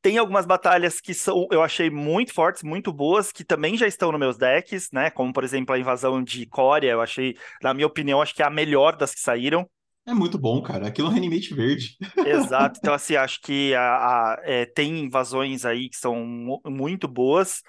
Tem 0.00 0.16
algumas 0.16 0.46
batalhas 0.46 1.00
que 1.00 1.12
são, 1.12 1.48
eu 1.50 1.60
achei 1.60 1.90
muito 1.90 2.32
fortes, 2.32 2.62
muito 2.62 2.92
boas, 2.92 3.32
que 3.32 3.44
também 3.44 3.76
já 3.76 3.86
estão 3.86 4.12
nos 4.12 4.20
meus 4.20 4.38
decks, 4.38 4.90
né? 4.92 5.10
Como, 5.10 5.32
por 5.32 5.42
exemplo, 5.42 5.74
a 5.74 5.78
invasão 5.78 6.22
de 6.22 6.46
Coria, 6.46 6.92
eu 6.92 7.00
achei, 7.00 7.36
na 7.60 7.74
minha 7.74 7.86
opinião, 7.86 8.22
acho 8.22 8.34
que 8.34 8.42
é 8.42 8.46
a 8.46 8.50
melhor 8.50 8.96
das 8.96 9.12
que 9.12 9.20
saíram. 9.20 9.68
É 10.08 10.14
muito 10.14 10.38
bom, 10.38 10.62
cara. 10.62 10.88
Aquilo 10.88 11.08
é 11.08 11.10
um 11.10 11.12
Reanimate 11.12 11.54
verde. 11.54 11.98
Exato. 12.26 12.78
Então, 12.80 12.94
assim, 12.94 13.14
acho 13.14 13.42
que 13.42 13.74
a, 13.74 13.82
a 13.82 14.40
é, 14.42 14.64
tem 14.64 15.00
invasões 15.00 15.66
aí 15.66 15.90
que 15.90 15.98
são 15.98 16.24
muito 16.64 17.06
boas. 17.06 17.62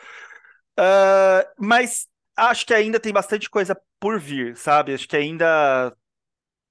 Uh, 0.80 1.44
mas 1.60 2.08
acho 2.38 2.66
que 2.66 2.74
ainda 2.74 2.98
tem 2.98 3.12
bastante 3.12 3.50
coisa 3.50 3.78
por 4.00 4.18
vir, 4.18 4.56
sabe? 4.56 4.94
Acho 4.94 5.06
que 5.06 5.18
ainda, 5.18 5.94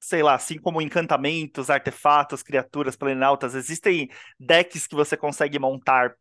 sei 0.00 0.22
lá, 0.22 0.36
assim 0.36 0.56
como 0.58 0.80
encantamentos, 0.80 1.68
artefatos, 1.68 2.42
criaturas 2.42 2.96
planaltas, 2.96 3.54
existem 3.54 4.08
decks 4.40 4.86
que 4.86 4.94
você 4.94 5.18
consegue 5.18 5.58
montar 5.58 6.14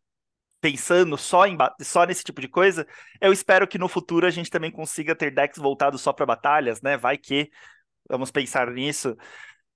pensando 0.60 1.16
só, 1.16 1.46
em, 1.46 1.56
só 1.80 2.04
nesse 2.04 2.22
tipo 2.22 2.42
de 2.42 2.48
coisa. 2.48 2.86
Eu 3.18 3.32
espero 3.32 3.66
que 3.66 3.78
no 3.78 3.88
futuro 3.88 4.26
a 4.26 4.30
gente 4.30 4.50
também 4.50 4.70
consiga 4.70 5.14
ter 5.14 5.30
decks 5.30 5.58
voltados 5.58 6.02
só 6.02 6.12
para 6.12 6.26
batalhas, 6.26 6.82
né? 6.82 6.98
Vai 6.98 7.16
que 7.16 7.50
Vamos 8.08 8.30
pensar 8.30 8.70
nisso. 8.70 9.16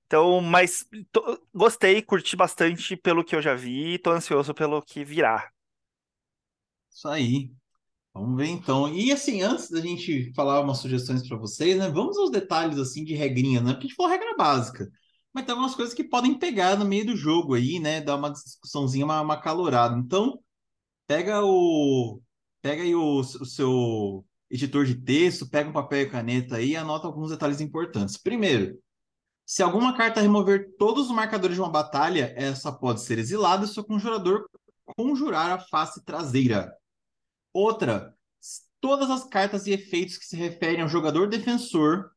Então, 0.07 0.41
mas 0.41 0.87
tô, 1.13 1.41
gostei, 1.55 2.03
curti 2.03 2.37
bastante 2.37 2.97
pelo 2.97 3.25
que 3.25 3.37
eu 3.37 3.43
já 3.43 3.55
vi, 3.55 3.99
tô 3.99 4.11
ansioso 4.13 4.55
pelo 4.55 4.83
que 4.83 5.05
virá. 5.05 5.51
Isso 6.91 7.09
aí. 7.09 7.51
Vamos 8.15 8.37
ver 8.37 8.49
então. 8.49 8.93
E 8.95 9.13
assim, 9.13 9.43
antes 9.43 9.71
da 9.71 9.81
gente 9.81 10.33
falar 10.35 10.61
umas 10.61 10.79
sugestões 10.79 11.27
para 11.29 11.37
vocês, 11.39 11.79
né? 11.79 11.91
Vamos 11.91 12.19
aos 12.19 12.31
detalhes 12.31 12.79
assim 12.79 13.05
de 13.05 13.15
regrinha, 13.15 13.61
né? 13.63 13.73
Porque 13.73 13.87
a 13.87 13.89
gente 13.89 13.97
falou 13.97 14.13
regra 14.13 14.37
básica. 14.37 14.89
Mas 15.33 15.47
tem 15.47 15.53
algumas 15.55 15.75
coisas 15.75 15.95
que 15.95 16.05
podem 16.05 16.39
pegar 16.39 16.77
no 16.79 16.85
meio 16.85 17.07
do 17.07 17.17
jogo 17.17 17.55
aí, 17.55 17.81
né? 17.81 18.01
Dar 18.03 18.17
uma 18.17 18.31
discussãozinha, 18.33 19.05
uma, 19.07 19.21
uma 19.23 19.41
calorada. 19.41 19.99
Então, 19.99 20.41
pega 21.07 21.43
o. 21.45 22.21
Pega 22.63 22.83
aí 22.83 22.95
o, 22.95 23.21
o 23.21 23.25
seu 23.47 24.27
editor 24.53 24.85
de 24.85 24.95
texto, 24.95 25.49
pega 25.49 25.71
um 25.71 25.73
papel 25.73 26.03
e 26.03 26.11
caneta 26.11 26.57
aí 26.57 26.71
e 26.71 26.77
anota 26.77 27.07
alguns 27.07 27.31
detalhes 27.31 27.61
importantes. 27.61 28.19
Primeiro, 28.19 28.79
se 29.47 29.63
alguma 29.63 29.97
carta 29.97 30.21
remover 30.21 30.77
todos 30.79 31.07
os 31.07 31.11
marcadores 31.11 31.57
de 31.57 31.63
uma 31.63 31.71
batalha, 31.71 32.33
essa 32.37 32.71
pode 32.71 33.01
ser 33.01 33.19
exilada 33.19 33.67
se 33.67 33.81
o 33.81 33.85
conjurador 33.85 34.47
conjurar 34.97 35.51
a 35.53 35.59
face 35.59 36.05
traseira. 36.05 36.71
Outra, 37.53 38.15
todas 38.79 39.11
as 39.11 39.25
cartas 39.25 39.67
e 39.67 39.73
efeitos 39.73 40.19
que 40.19 40.27
se 40.27 40.37
referem 40.37 40.83
ao 40.83 40.89
jogador 40.89 41.29
defensor 41.29 42.11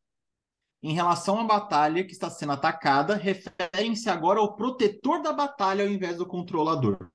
em 0.83 0.93
relação 0.93 1.39
à 1.39 1.43
batalha 1.43 2.03
que 2.03 2.11
está 2.11 2.29
sendo 2.29 2.51
atacada 2.51 3.15
referem-se 3.15 4.09
agora 4.09 4.39
ao 4.39 4.55
protetor 4.55 5.21
da 5.21 5.33
batalha 5.33 5.83
ao 5.83 5.89
invés 5.89 6.17
do 6.17 6.27
controlador, 6.27 7.09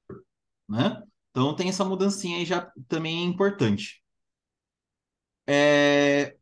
né? 0.69 1.03
Então 1.31 1.55
tem 1.55 1.69
essa 1.69 1.85
mudancinha 1.85 2.39
aí 2.39 2.45
já 2.45 2.73
também 2.89 3.21
é 3.21 3.25
importante. 3.25 4.00
É... 5.47 6.37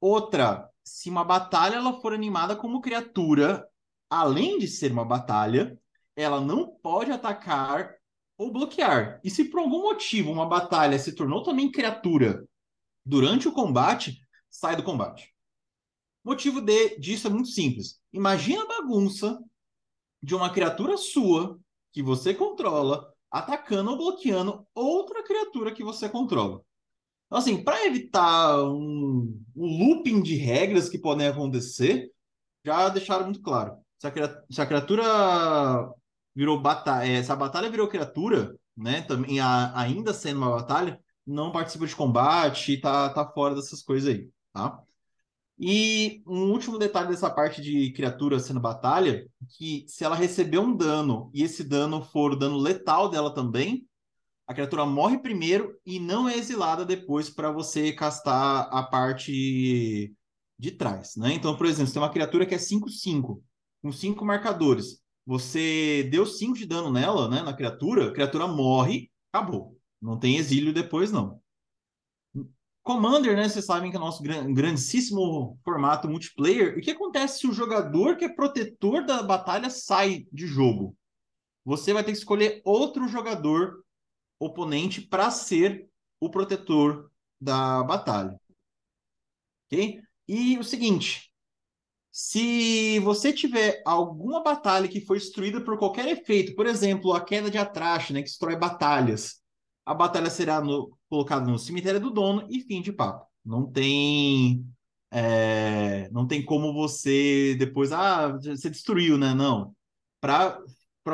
Outra, 0.00 0.68
se 0.84 1.08
uma 1.08 1.24
batalha 1.24 1.76
ela 1.76 2.00
for 2.00 2.12
animada 2.12 2.56
como 2.56 2.80
criatura, 2.80 3.66
além 4.10 4.58
de 4.58 4.66
ser 4.66 4.90
uma 4.92 5.04
batalha, 5.04 5.78
ela 6.16 6.40
não 6.40 6.68
pode 6.82 7.10
atacar 7.10 7.94
ou 8.36 8.52
bloquear. 8.52 9.20
E 9.22 9.30
se 9.30 9.44
por 9.44 9.60
algum 9.60 9.82
motivo 9.82 10.30
uma 10.30 10.46
batalha 10.46 10.98
se 10.98 11.14
tornou 11.14 11.42
também 11.42 11.70
criatura 11.70 12.44
durante 13.04 13.48
o 13.48 13.52
combate, 13.52 14.20
sai 14.50 14.76
do 14.76 14.82
combate. 14.82 15.32
O 16.24 16.30
motivo 16.30 16.60
de, 16.60 16.98
disso 16.98 17.26
é 17.26 17.30
muito 17.30 17.48
simples. 17.48 18.00
Imagina 18.12 18.62
a 18.62 18.82
bagunça 18.82 19.38
de 20.22 20.34
uma 20.34 20.50
criatura 20.50 20.96
sua 20.96 21.58
que 21.92 22.02
você 22.02 22.32
controla 22.32 23.12
atacando 23.30 23.90
ou 23.90 23.96
bloqueando 23.96 24.66
outra 24.74 25.22
criatura 25.24 25.72
que 25.72 25.82
você 25.82 26.08
controla. 26.08 26.62
Então, 27.32 27.40
assim, 27.40 27.64
para 27.64 27.86
evitar 27.86 28.62
um, 28.62 29.42
um, 29.56 29.78
looping 29.78 30.22
de 30.22 30.34
regras 30.34 30.90
que 30.90 30.98
podem 30.98 31.26
acontecer, 31.26 32.10
já 32.62 32.90
deixaram 32.90 33.24
muito 33.24 33.40
claro. 33.40 33.78
Se 33.98 34.06
a, 34.06 34.12
se 34.50 34.60
a 34.60 34.66
criatura 34.66 35.02
virou 36.36 36.60
batalha, 36.60 37.08
é, 37.08 37.22
se 37.22 37.32
a 37.32 37.36
batalha 37.36 37.70
virou 37.70 37.88
criatura, 37.88 38.54
né, 38.76 39.00
também 39.00 39.40
a, 39.40 39.72
ainda 39.80 40.12
sendo 40.12 40.42
uma 40.42 40.50
batalha, 40.56 41.00
não 41.26 41.50
participa 41.50 41.86
de 41.86 41.96
combate, 41.96 42.76
tá, 42.76 43.08
tá 43.08 43.26
fora 43.26 43.54
dessas 43.54 43.80
coisas 43.82 44.12
aí, 44.12 44.28
tá? 44.52 44.78
E 45.58 46.22
um 46.26 46.50
último 46.52 46.78
detalhe 46.78 47.08
dessa 47.08 47.30
parte 47.30 47.62
de 47.62 47.92
criatura 47.92 48.38
sendo 48.40 48.60
batalha, 48.60 49.26
que 49.56 49.86
se 49.88 50.04
ela 50.04 50.16
receber 50.16 50.58
um 50.58 50.76
dano 50.76 51.30
e 51.32 51.42
esse 51.42 51.64
dano 51.64 52.02
for 52.02 52.32
o 52.32 52.36
dano 52.36 52.58
letal 52.58 53.08
dela 53.08 53.32
também, 53.34 53.88
a 54.46 54.54
criatura 54.54 54.84
morre 54.84 55.18
primeiro 55.18 55.78
e 55.86 55.98
não 55.98 56.28
é 56.28 56.36
exilada 56.36 56.84
depois 56.84 57.30
para 57.30 57.50
você 57.50 57.92
castar 57.92 58.68
a 58.70 58.82
parte 58.82 60.14
de 60.58 60.70
trás, 60.72 61.16
né? 61.16 61.32
Então, 61.32 61.56
por 61.56 61.66
exemplo, 61.66 61.86
você 61.88 61.94
tem 61.94 62.02
uma 62.02 62.10
criatura 62.10 62.46
que 62.46 62.54
é 62.54 62.58
5-5, 62.58 63.42
com 63.82 63.92
5 63.92 64.24
marcadores. 64.24 65.00
Você 65.26 66.08
deu 66.10 66.26
5 66.26 66.54
de 66.54 66.66
dano 66.66 66.90
nela, 66.90 67.28
né, 67.28 67.42
na 67.42 67.54
criatura, 67.54 68.08
a 68.08 68.12
criatura 68.12 68.46
morre, 68.46 69.10
acabou. 69.32 69.78
Não 70.00 70.18
tem 70.18 70.36
exílio 70.36 70.72
depois, 70.72 71.12
não. 71.12 71.40
Commander, 72.82 73.36
né? 73.36 73.48
Vocês 73.48 73.64
sabem 73.64 73.90
que 73.90 73.96
é 73.96 74.00
o 74.00 74.02
nosso 74.02 74.22
grandíssimo 74.22 75.56
formato 75.64 76.08
multiplayer. 76.08 76.76
O 76.76 76.80
que 76.80 76.90
acontece 76.90 77.38
se 77.38 77.46
o 77.46 77.52
jogador 77.52 78.16
que 78.16 78.24
é 78.24 78.28
protetor 78.28 79.06
da 79.06 79.22
batalha 79.22 79.70
sai 79.70 80.26
de 80.32 80.48
jogo? 80.48 80.96
Você 81.64 81.92
vai 81.92 82.02
ter 82.02 82.10
que 82.10 82.18
escolher 82.18 82.60
outro 82.64 83.06
jogador 83.06 83.84
oponente 84.44 85.00
para 85.00 85.30
ser 85.30 85.88
o 86.20 86.30
protetor 86.30 87.10
da 87.40 87.82
batalha. 87.82 88.38
Ok? 89.66 90.00
E 90.28 90.58
o 90.58 90.64
seguinte: 90.64 91.32
se 92.10 92.98
você 93.00 93.32
tiver 93.32 93.82
alguma 93.86 94.42
batalha 94.42 94.88
que 94.88 95.00
foi 95.00 95.18
destruída 95.18 95.60
por 95.62 95.78
qualquer 95.78 96.06
efeito, 96.08 96.54
por 96.54 96.66
exemplo, 96.66 97.12
a 97.14 97.24
queda 97.24 97.50
de 97.50 97.58
atrache, 97.58 98.12
né, 98.12 98.20
que 98.20 98.28
destrói 98.28 98.56
batalhas, 98.56 99.40
a 99.84 99.94
batalha 99.94 100.30
será 100.30 100.60
no, 100.60 100.96
colocada 101.08 101.50
no 101.50 101.58
cemitério 101.58 102.00
do 102.00 102.10
dono 102.10 102.46
e 102.50 102.60
fim 102.60 102.82
de 102.82 102.92
papo. 102.92 103.26
Não 103.44 103.66
tem. 103.70 104.64
É, 105.10 106.08
não 106.10 106.26
tem 106.26 106.44
como 106.44 106.72
você 106.72 107.54
depois. 107.58 107.92
Ah, 107.92 108.28
você 108.28 108.70
destruiu, 108.70 109.18
né? 109.18 109.34
Não. 109.34 109.74
Para 110.20 110.62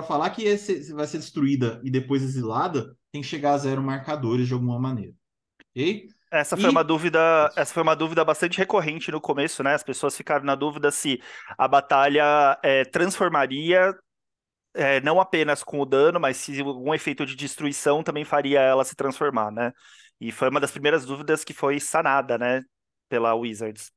falar 0.03 0.31
que 0.31 0.43
esse 0.43 0.93
vai 0.93 1.07
ser 1.07 1.19
destruída 1.19 1.81
e 1.85 1.91
depois 1.91 2.23
exilada, 2.23 2.97
tem 3.13 3.23
que 3.23 3.27
chegar 3.27 3.53
a 3.53 3.59
zero 3.59 3.83
marcadores 3.83 4.47
de 4.47 4.55
alguma 4.55 4.79
maneira. 4.79 5.13
Ok? 5.71 6.09
Essa 6.31 6.57
foi 6.57 6.67
e... 6.67 6.71
uma 6.71 6.85
dúvida, 6.85 7.51
essa 7.57 7.73
foi 7.73 7.83
uma 7.83 7.97
dúvida 7.97 8.25
bastante 8.25 8.59
recorrente 8.59 9.11
no 9.11 9.21
começo, 9.21 9.63
né? 9.63 9.75
As 9.75 9.83
pessoas 9.83 10.17
ficaram 10.17 10.45
na 10.45 10.55
dúvida 10.55 10.91
se 10.91 11.21
a 11.57 11.67
batalha 11.67 12.59
é, 12.63 12.85
transformaria 12.85 13.95
é, 14.75 15.01
não 15.01 15.21
apenas 15.21 15.65
com 15.65 15.81
o 15.81 15.87
dano, 15.87 16.21
mas 16.21 16.37
se 16.37 16.61
algum 16.61 16.93
efeito 16.95 17.25
de 17.25 17.35
destruição 17.35 18.03
também 18.03 18.25
faria 18.25 18.61
ela 18.61 18.85
se 18.85 18.95
transformar, 18.95 19.51
né? 19.51 19.73
E 20.21 20.31
foi 20.31 20.51
uma 20.51 20.61
das 20.61 20.71
primeiras 20.71 21.07
dúvidas 21.07 21.45
que 21.45 21.55
foi 21.55 21.81
sanada, 21.81 22.37
né? 22.37 22.63
Pela 23.09 23.35
Wizards. 23.35 23.91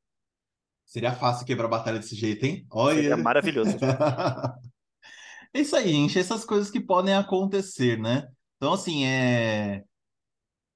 Seria 0.86 1.13
fácil 1.13 1.46
quebrar 1.46 1.65
a 1.65 1.70
batalha 1.70 2.00
desse 2.00 2.15
jeito, 2.15 2.46
hein? 2.46 2.65
Olha. 2.72 2.96
Seria 2.96 3.18
maravilhoso. 3.18 3.77
é 5.53 5.60
isso 5.60 5.75
aí, 5.75 5.91
gente. 5.91 6.18
Essas 6.18 6.46
coisas 6.46 6.70
que 6.70 6.80
podem 6.80 7.15
acontecer, 7.15 8.00
né? 8.00 8.27
Então, 8.62 8.74
assim, 8.74 9.06
é... 9.06 9.84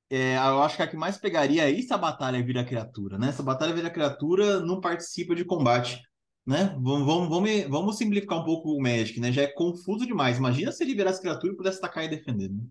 é... 0.10 0.38
eu 0.38 0.64
acho 0.64 0.76
que 0.76 0.82
a 0.82 0.88
que 0.88 0.98
mais 0.98 1.20
pegaria 1.20 1.70
é 1.70 1.82
se 1.82 1.94
a 1.94 1.98
batalha 2.00 2.44
vira 2.44 2.66
criatura, 2.66 3.20
né? 3.20 3.32
Se 3.32 3.42
a 3.42 3.44
batalha 3.44 3.76
vira 3.76 3.92
criatura, 3.92 4.60
não 4.60 4.82
participa 4.82 5.36
de 5.36 5.46
combate, 5.46 6.02
né? 6.44 6.76
Vamos, 6.82 7.06
vamos, 7.06 7.30
vamos, 7.30 7.64
vamos 7.70 7.98
simplificar 8.00 8.40
um 8.40 8.44
pouco 8.44 8.72
o 8.72 8.82
Magic, 8.82 9.20
né? 9.20 9.32
Já 9.32 9.44
é 9.44 9.48
confuso 9.48 10.04
demais. 10.04 10.40
Imagina 10.40 10.72
se 10.72 10.84
ele 10.84 10.96
virasse 10.96 11.22
criatura 11.22 11.54
e 11.54 11.56
pudesse 11.56 11.78
atacar 11.78 12.04
e 12.06 12.10
defender, 12.10 12.50
né? 12.50 12.64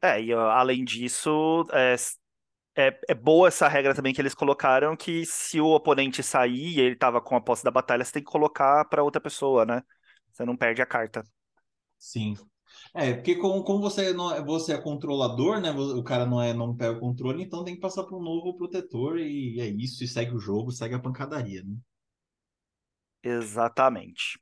É, 0.00 0.22
e 0.22 0.32
além 0.32 0.82
disso, 0.82 1.66
é, 1.74 1.96
é, 2.74 3.00
é, 3.10 3.14
boa 3.14 3.48
essa 3.48 3.68
regra 3.68 3.94
também 3.94 4.14
que 4.14 4.20
eles 4.22 4.34
colocaram, 4.34 4.96
que 4.96 5.26
se 5.26 5.60
o 5.60 5.74
oponente 5.74 6.22
sair 6.22 6.78
e 6.78 6.80
ele 6.80 6.96
tava 6.96 7.20
com 7.20 7.36
a 7.36 7.40
posse 7.40 7.64
da 7.64 7.70
batalha, 7.70 8.02
você 8.02 8.12
tem 8.12 8.24
que 8.24 8.32
colocar 8.32 8.86
para 8.86 9.02
outra 9.02 9.20
pessoa, 9.20 9.66
né? 9.66 9.82
Você 10.32 10.46
não 10.46 10.56
perde 10.56 10.80
a 10.80 10.86
carta. 10.86 11.22
Sim. 11.98 12.34
É, 12.96 13.12
porque 13.12 13.34
como, 13.34 13.64
como 13.64 13.80
você, 13.80 14.12
não, 14.12 14.32
é, 14.32 14.40
você 14.40 14.72
é 14.72 14.80
controlador, 14.80 15.60
né? 15.60 15.72
O 15.72 16.02
cara 16.04 16.24
não, 16.24 16.40
é, 16.40 16.54
não 16.54 16.76
pega 16.76 16.96
o 16.96 17.00
controle, 17.00 17.42
então 17.42 17.64
tem 17.64 17.74
que 17.74 17.80
passar 17.80 18.04
para 18.04 18.16
um 18.16 18.22
novo 18.22 18.56
protetor 18.56 19.18
e 19.18 19.60
é 19.60 19.66
isso, 19.66 20.04
e 20.04 20.06
segue 20.06 20.32
o 20.32 20.38
jogo, 20.38 20.70
segue 20.70 20.94
a 20.94 21.00
pancadaria, 21.00 21.64
né? 21.64 21.74
Exatamente. 23.20 24.38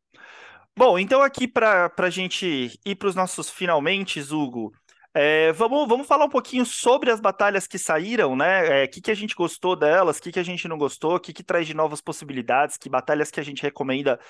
Bom, 0.77 0.99
então 0.99 1.23
aqui 1.23 1.49
para 1.49 1.91
a 1.97 2.11
gente 2.11 2.79
ir 2.85 2.95
para 2.97 3.09
os 3.09 3.15
nossos 3.15 3.49
finalmente, 3.49 4.21
Hugo, 4.21 4.73
é, 5.15 5.53
vamos, 5.53 5.89
vamos 5.89 6.07
falar 6.07 6.25
um 6.27 6.31
pouquinho 6.31 6.67
sobre 6.67 7.11
as 7.11 7.21
batalhas 7.21 7.67
que 7.67 7.79
saíram, 7.79 8.37
né? 8.37 8.63
O 8.63 8.73
é, 8.73 8.87
que, 8.87 9.01
que 9.01 9.11
a 9.11 9.15
gente 9.15 9.35
gostou 9.35 9.75
delas, 9.77 10.19
o 10.19 10.23
que, 10.23 10.33
que 10.33 10.39
a 10.39 10.43
gente 10.43 10.69
não 10.69 10.77
gostou, 10.77 11.17
o 11.17 11.21
que, 11.21 11.33
que 11.33 11.43
traz 11.43 11.67
de 11.67 11.75
novas 11.75 12.03
possibilidades, 12.03 12.77
que 12.77 12.91
batalhas 12.91 13.31
que 13.31 13.41
a 13.41 13.43
gente 13.43 13.63
recomenda 13.63 14.21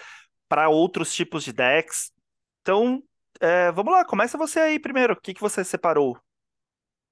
para 0.48 0.68
outros 0.68 1.12
tipos 1.12 1.42
de 1.42 1.52
decks. 1.52 2.12
Então, 2.60 3.02
é, 3.42 3.72
vamos 3.72 3.92
lá, 3.92 4.04
começa 4.04 4.38
você 4.38 4.60
aí 4.60 4.78
primeiro. 4.78 5.14
O 5.14 5.20
que, 5.20 5.34
que 5.34 5.40
você 5.40 5.64
separou? 5.64 6.18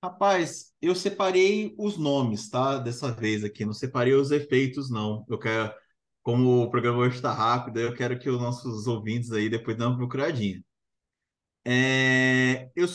Rapaz, 0.02 0.72
eu 0.80 0.94
separei 0.94 1.74
os 1.78 1.98
nomes, 1.98 2.48
tá? 2.48 2.78
Dessa 2.78 3.12
vez 3.12 3.44
aqui, 3.44 3.64
não 3.64 3.74
separei 3.74 4.14
os 4.14 4.30
efeitos, 4.30 4.90
não. 4.90 5.26
Eu 5.28 5.38
quero, 5.38 5.74
como 6.22 6.62
o 6.62 6.70
programa 6.70 6.98
hoje 7.00 7.16
está 7.16 7.32
rápido, 7.32 7.80
eu 7.80 7.94
quero 7.94 8.18
que 8.18 8.30
os 8.30 8.40
nossos 8.40 8.86
ouvintes 8.86 9.30
aí 9.32 9.50
depois 9.50 9.76
dêem 9.76 9.88
uma 9.88 9.96
procuradinha. 9.98 10.62
É, 11.64 12.70
eu 12.74 12.86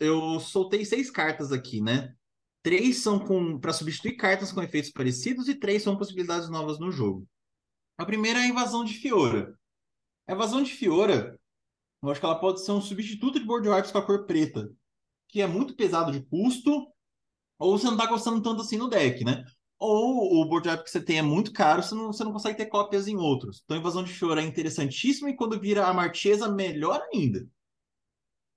eu 0.00 0.40
soltei 0.40 0.84
seis 0.84 1.10
cartas 1.10 1.52
aqui, 1.52 1.80
né? 1.80 2.14
Três 2.62 3.02
são 3.02 3.58
para 3.60 3.72
substituir 3.72 4.16
cartas 4.16 4.52
com 4.52 4.62
efeitos 4.62 4.90
parecidos 4.90 5.48
e 5.48 5.54
três 5.54 5.82
são 5.82 5.96
possibilidades 5.96 6.48
novas 6.48 6.78
no 6.78 6.90
jogo. 6.90 7.28
A 7.98 8.04
primeira 8.04 8.40
é 8.40 8.42
a 8.42 8.48
invasão 8.48 8.84
de 8.84 8.94
Fiora. 8.94 9.54
A 10.26 10.32
invasão 10.32 10.62
de 10.62 10.72
Fiora, 10.72 11.38
eu 12.08 12.12
acho 12.12 12.20
que 12.20 12.26
ela 12.26 12.38
pode 12.38 12.64
ser 12.64 12.72
um 12.72 12.80
substituto 12.80 13.38
de 13.38 13.46
board 13.46 13.68
wipes 13.68 13.90
com 13.90 13.98
a 13.98 14.04
cor 14.04 14.26
preta, 14.26 14.70
que 15.28 15.40
é 15.40 15.46
muito 15.46 15.74
pesado 15.74 16.12
de 16.12 16.22
custo, 16.22 16.86
ou 17.58 17.78
você 17.78 17.86
não 17.86 17.94
está 17.94 18.06
gostando 18.06 18.42
tanto 18.42 18.62
assim 18.62 18.76
no 18.76 18.88
deck, 18.88 19.24
né? 19.24 19.44
Ou 19.78 20.40
o 20.40 20.44
board 20.48 20.68
wipe 20.68 20.84
que 20.84 20.90
você 20.90 21.02
tem 21.02 21.18
é 21.18 21.22
muito 21.22 21.52
caro, 21.52 21.82
você 21.82 21.94
não, 21.94 22.12
você 22.12 22.24
não 22.24 22.32
consegue 22.32 22.56
ter 22.56 22.66
cópias 22.66 23.08
em 23.08 23.16
outros. 23.16 23.62
Então, 23.64 23.76
invasão 23.76 24.02
de 24.02 24.12
Fiora 24.12 24.42
é 24.42 24.46
interessantíssima 24.46 25.30
e 25.30 25.36
quando 25.36 25.60
vira 25.60 25.86
a 25.86 25.94
Marchesa, 25.94 26.48
melhor 26.48 27.02
ainda. 27.12 27.46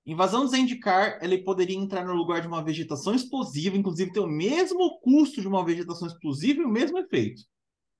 Invasão 0.05 0.45
de 0.45 0.51
Zendikar, 0.51 1.19
ele 1.21 1.39
poderia 1.39 1.75
entrar 1.75 2.05
no 2.05 2.13
lugar 2.13 2.39
de 2.39 2.47
uma 2.47 2.63
vegetação 2.63 3.13
explosiva, 3.13 3.75
inclusive 3.75 4.13
ter 4.13 4.21
o 4.21 4.27
mesmo 4.27 4.99
custo 5.01 5.41
de 5.41 5.47
uma 5.47 5.65
vegetação 5.65 6.07
explosiva 6.07 6.61
e 6.61 6.65
o 6.65 6.69
mesmo 6.69 6.97
efeito. 6.97 7.41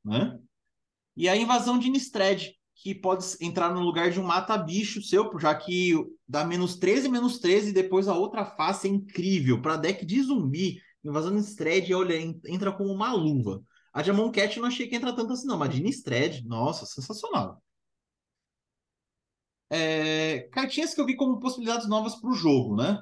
Né? 0.06 0.39
E 1.18 1.27
a 1.27 1.36
invasão 1.36 1.77
de 1.77 1.89
Innistrad, 1.89 2.50
que 2.77 2.93
pode 2.93 3.25
entrar 3.41 3.74
no 3.74 3.81
lugar 3.81 4.12
de 4.12 4.19
um 4.19 4.24
mata-bicho 4.24 5.01
seu, 5.01 5.29
já 5.39 5.53
que 5.55 5.93
dá 6.27 6.46
menos 6.46 6.75
13, 6.75 7.10
menos 7.10 7.39
13, 7.39 7.69
e 7.69 7.74
depois 7.74 8.07
a 8.07 8.15
outra 8.15 8.46
face 8.46 8.88
é 8.88 8.91
incrível. 8.91 9.62
Para 9.62 9.77
deck 9.77 10.05
de 10.05 10.22
zumbi, 10.22 10.79
invasão 11.03 11.31
de 11.31 11.38
Innistrad, 11.38 11.91
olha, 11.93 12.15
entra 12.46 12.72
como 12.72 12.91
uma 12.91 13.12
luva. 13.13 13.62
A 13.91 14.03
Jamon 14.03 14.31
Cat 14.31 14.60
não 14.60 14.67
achei 14.67 14.88
que 14.88 14.96
entra 14.96 15.15
tanto 15.15 15.34
assim, 15.34 15.48
não, 15.48 15.57
mas 15.57 15.72
de 15.74 15.81
Innistrad, 15.81 16.43
nossa, 16.46 16.86
sensacional 16.86 17.62
é, 19.69 20.48
cartinhas 20.51 20.93
que 20.93 21.01
eu 21.01 21.05
vi 21.05 21.15
como 21.15 21.39
possibilidades 21.39 21.88
novas 21.88 22.15
para 22.15 22.29
o 22.29 22.34
jogo, 22.34 22.75
né? 22.75 23.00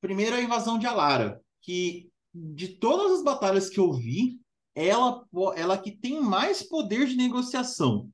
Primeiro, 0.00 0.36
a 0.36 0.40
invasão 0.40 0.78
de 0.78 0.86
Alara, 0.86 1.40
que 1.60 2.08
de 2.32 2.68
todas 2.68 3.12
as 3.12 3.24
batalhas 3.24 3.68
que 3.68 3.78
eu 3.78 3.92
vi, 3.92 4.38
ela, 4.74 5.24
ela 5.56 5.78
que 5.78 5.92
tem 5.92 6.20
mais 6.20 6.62
poder 6.62 7.06
de 7.06 7.16
negociação. 7.16 8.08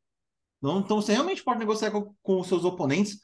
Então, 0.61 0.81
então 0.81 1.01
você 1.01 1.13
realmente 1.13 1.43
pode 1.43 1.59
negociar 1.59 1.91
com, 1.91 2.15
com 2.23 2.41
os 2.41 2.47
seus 2.47 2.65
oponentes. 2.65 3.19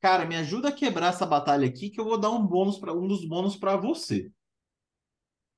Cara, 0.00 0.24
me 0.24 0.34
ajuda 0.36 0.68
a 0.68 0.72
quebrar 0.72 1.12
essa 1.12 1.24
batalha 1.24 1.66
aqui, 1.66 1.90
que 1.90 2.00
eu 2.00 2.04
vou 2.04 2.18
dar 2.18 2.30
um 2.30 2.44
bônus 2.44 2.78
para 2.78 2.92
um 2.92 3.06
dos 3.06 3.24
bônus 3.24 3.56
para 3.56 3.76
você. 3.76 4.30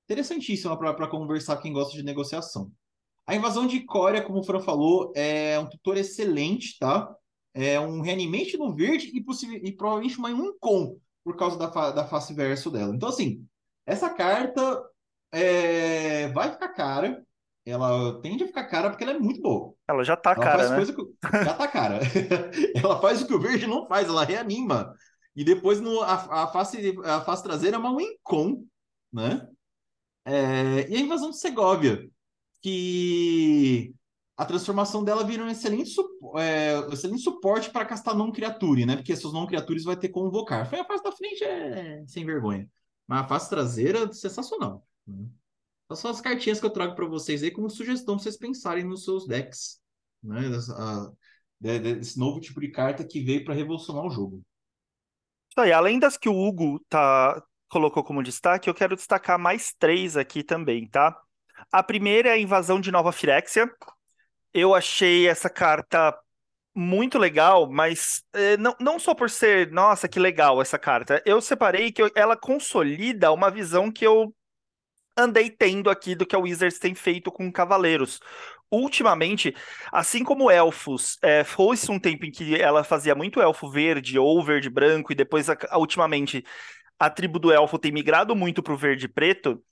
Interessantíssima 0.05 0.77
para 0.77 1.09
conversar 1.09 1.57
quem 1.59 1.73
gosta 1.73 1.97
de 1.97 2.03
negociação. 2.03 2.71
A 3.27 3.35
invasão 3.35 3.67
de 3.67 3.81
Coreia, 3.85 4.23
como 4.23 4.41
o 4.41 4.45
Fran 4.45 4.61
falou, 4.61 5.13
é 5.17 5.59
um 5.59 5.67
tutor 5.67 5.97
excelente, 5.97 6.79
tá? 6.79 7.17
é, 7.55 7.79
um 7.79 8.01
reanimate 8.01 8.59
no 8.59 8.75
verde 8.75 9.13
e, 9.15 9.25
e 9.69 9.73
provavelmente 9.73 10.19
uma 10.19 10.31
Uncon, 10.31 10.99
por 11.23 11.37
causa 11.37 11.57
da, 11.57 11.71
fa 11.71 11.93
da 11.93 12.05
face 12.05 12.35
verso 12.35 12.71
dela. 12.71 12.95
Então, 12.95 13.09
assim, 13.09 13.47
essa 13.87 14.11
carta 14.11 14.83
é, 15.33 16.29
vai 16.33 16.51
ficar 16.51 16.69
cara. 16.71 17.25
Ela 17.67 18.21
tende 18.21 18.45
a 18.45 18.47
ficar 18.47 18.65
cara 18.65 18.91
porque 18.91 19.05
ela 19.05 19.15
é 19.15 19.19
muito 19.19 19.41
boa. 19.41 19.75
Ela 19.89 20.05
já 20.05 20.17
tá 20.17 20.33
ela 20.33 20.45
cara, 20.45 20.69
né? 20.71 20.85
Que... 20.85 21.45
Já 21.45 21.55
tá 21.55 21.67
cara. 21.67 22.01
ela 22.77 23.01
faz 23.01 23.23
o 23.23 23.27
que 23.27 23.35
o 23.35 23.41
verde 23.41 23.67
não 23.67 23.87
faz, 23.87 24.07
ela 24.07 24.25
reanima. 24.25 24.95
E 25.35 25.43
depois 25.43 25.81
no, 25.81 26.01
a, 26.03 26.45
a, 26.45 26.47
face, 26.49 26.95
a 27.05 27.21
face 27.23 27.43
traseira 27.43 27.77
é 27.77 27.79
uma 27.79 27.97
Wincon, 27.97 28.65
né? 29.13 29.49
É, 30.27 30.89
e 30.89 30.97
a 30.97 31.01
invasão 31.01 31.31
de 31.31 31.39
Segovia, 31.39 32.07
que 32.61 33.95
a 34.37 34.45
transformação 34.45 35.05
dela 35.05 35.25
vira 35.25 35.45
um 35.45 35.49
excelente, 35.49 35.95
é, 36.37 36.79
excelente 36.93 37.23
suporte 37.23 37.71
para 37.71 37.85
castar 37.85 38.15
não 38.15 38.33
criature, 38.33 38.85
né? 38.85 38.97
Porque 38.97 39.13
essas 39.13 39.33
não 39.33 39.47
criaturas 39.47 39.85
vai 39.85 39.97
ter 39.97 40.09
como 40.09 40.29
invocar. 40.29 40.69
Foi 40.69 40.81
a 40.81 40.85
face 40.85 41.03
da 41.03 41.13
frente 41.13 41.45
é 41.45 42.05
sem 42.07 42.25
vergonha. 42.25 42.69
Mas 43.07 43.21
a 43.21 43.29
face 43.29 43.49
traseira, 43.49 44.13
sensacional. 44.13 44.87
Né? 45.07 45.27
Então, 45.95 45.97
são 45.97 46.11
as 46.11 46.21
cartinhas 46.21 46.59
que 46.59 46.67
eu 46.67 46.71
trago 46.71 46.97
para 46.97 47.07
vocês 47.07 47.43
aí 47.45 47.53
como 47.53 47.71
sugestão 47.71 48.17
para 48.17 48.25
vocês 48.25 48.37
pensarem 48.37 48.83
nos 48.83 49.05
seus 49.05 49.29
decks. 49.29 49.81
Né? 50.21 50.51
Desse 51.61 52.19
novo 52.19 52.41
tipo 52.41 52.61
de 52.61 52.69
carta 52.69 53.05
que 53.05 53.21
veio 53.23 53.45
para 53.45 53.55
revolucionar 53.55 54.05
o 54.05 54.11
jogo. 54.11 54.43
Isso 55.51 55.61
aí, 55.61 55.73
além 55.73 56.01
das 56.01 56.17
que 56.17 56.29
o 56.29 56.37
Hugo 56.37 56.85
tá, 56.89 57.41
colocou 57.69 58.03
como 58.03 58.25
destaque, 58.25 58.69
eu 58.69 58.75
quero 58.75 58.97
destacar 58.97 59.39
mais 59.39 59.73
três 59.79 60.17
aqui 60.17 60.43
também, 60.43 60.89
tá? 60.89 61.17
A 61.71 61.81
primeira 61.81 62.31
é 62.31 62.33
a 62.33 62.39
invasão 62.39 62.81
de 62.81 62.91
Nova 62.91 63.13
Firexia, 63.13 63.71
eu 64.53 64.75
achei 64.75 65.29
essa 65.29 65.49
carta 65.49 66.13
muito 66.75 67.21
legal, 67.21 67.71
mas 67.71 68.25
é, 68.33 68.57
não, 68.57 68.75
não 68.81 68.99
só 68.99 69.15
por 69.15 69.31
ser, 69.31 69.71
nossa, 69.71 70.09
que 70.09 70.19
legal 70.19 70.61
essa 70.61 70.77
carta. 70.77 71.23
Eu 71.25 71.41
separei 71.41 71.93
que 71.93 72.03
eu, 72.03 72.11
ela 72.17 72.37
consolida 72.37 73.31
uma 73.31 73.49
visão 73.49 73.93
que 73.93 74.05
eu 74.05 74.35
andei 75.17 75.51
tendo 75.51 75.91
aqui 75.91 76.15
do 76.15 76.27
que 76.27 76.35
a 76.35 76.39
Wizards 76.39 76.79
tem 76.79 76.95
feito 76.95 77.31
com 77.31 77.51
cavaleiros. 77.53 78.21
Ultimamente, 78.71 79.55
assim 79.93 80.25
como 80.25 80.51
elfos, 80.51 81.17
é, 81.23 81.45
foi-se 81.45 81.91
um 81.91 82.01
tempo 82.01 82.25
em 82.27 82.31
que 82.31 82.57
ela 82.61 82.83
fazia 82.83 83.15
muito 83.15 83.41
elfo 83.41 83.71
verde 83.71 84.19
ou 84.19 84.43
verde 84.43 84.69
branco, 84.69 85.13
e 85.13 85.15
depois, 85.15 85.49
a, 85.49 85.57
a, 85.71 85.79
ultimamente, 85.79 86.45
a 86.99 87.09
tribo 87.09 87.39
do 87.39 87.53
elfo 87.53 87.79
tem 87.79 87.93
migrado 87.93 88.35
muito 88.35 88.63
para 88.63 88.73
o 88.73 88.77
verde 88.77 89.09
preto. 89.09 89.63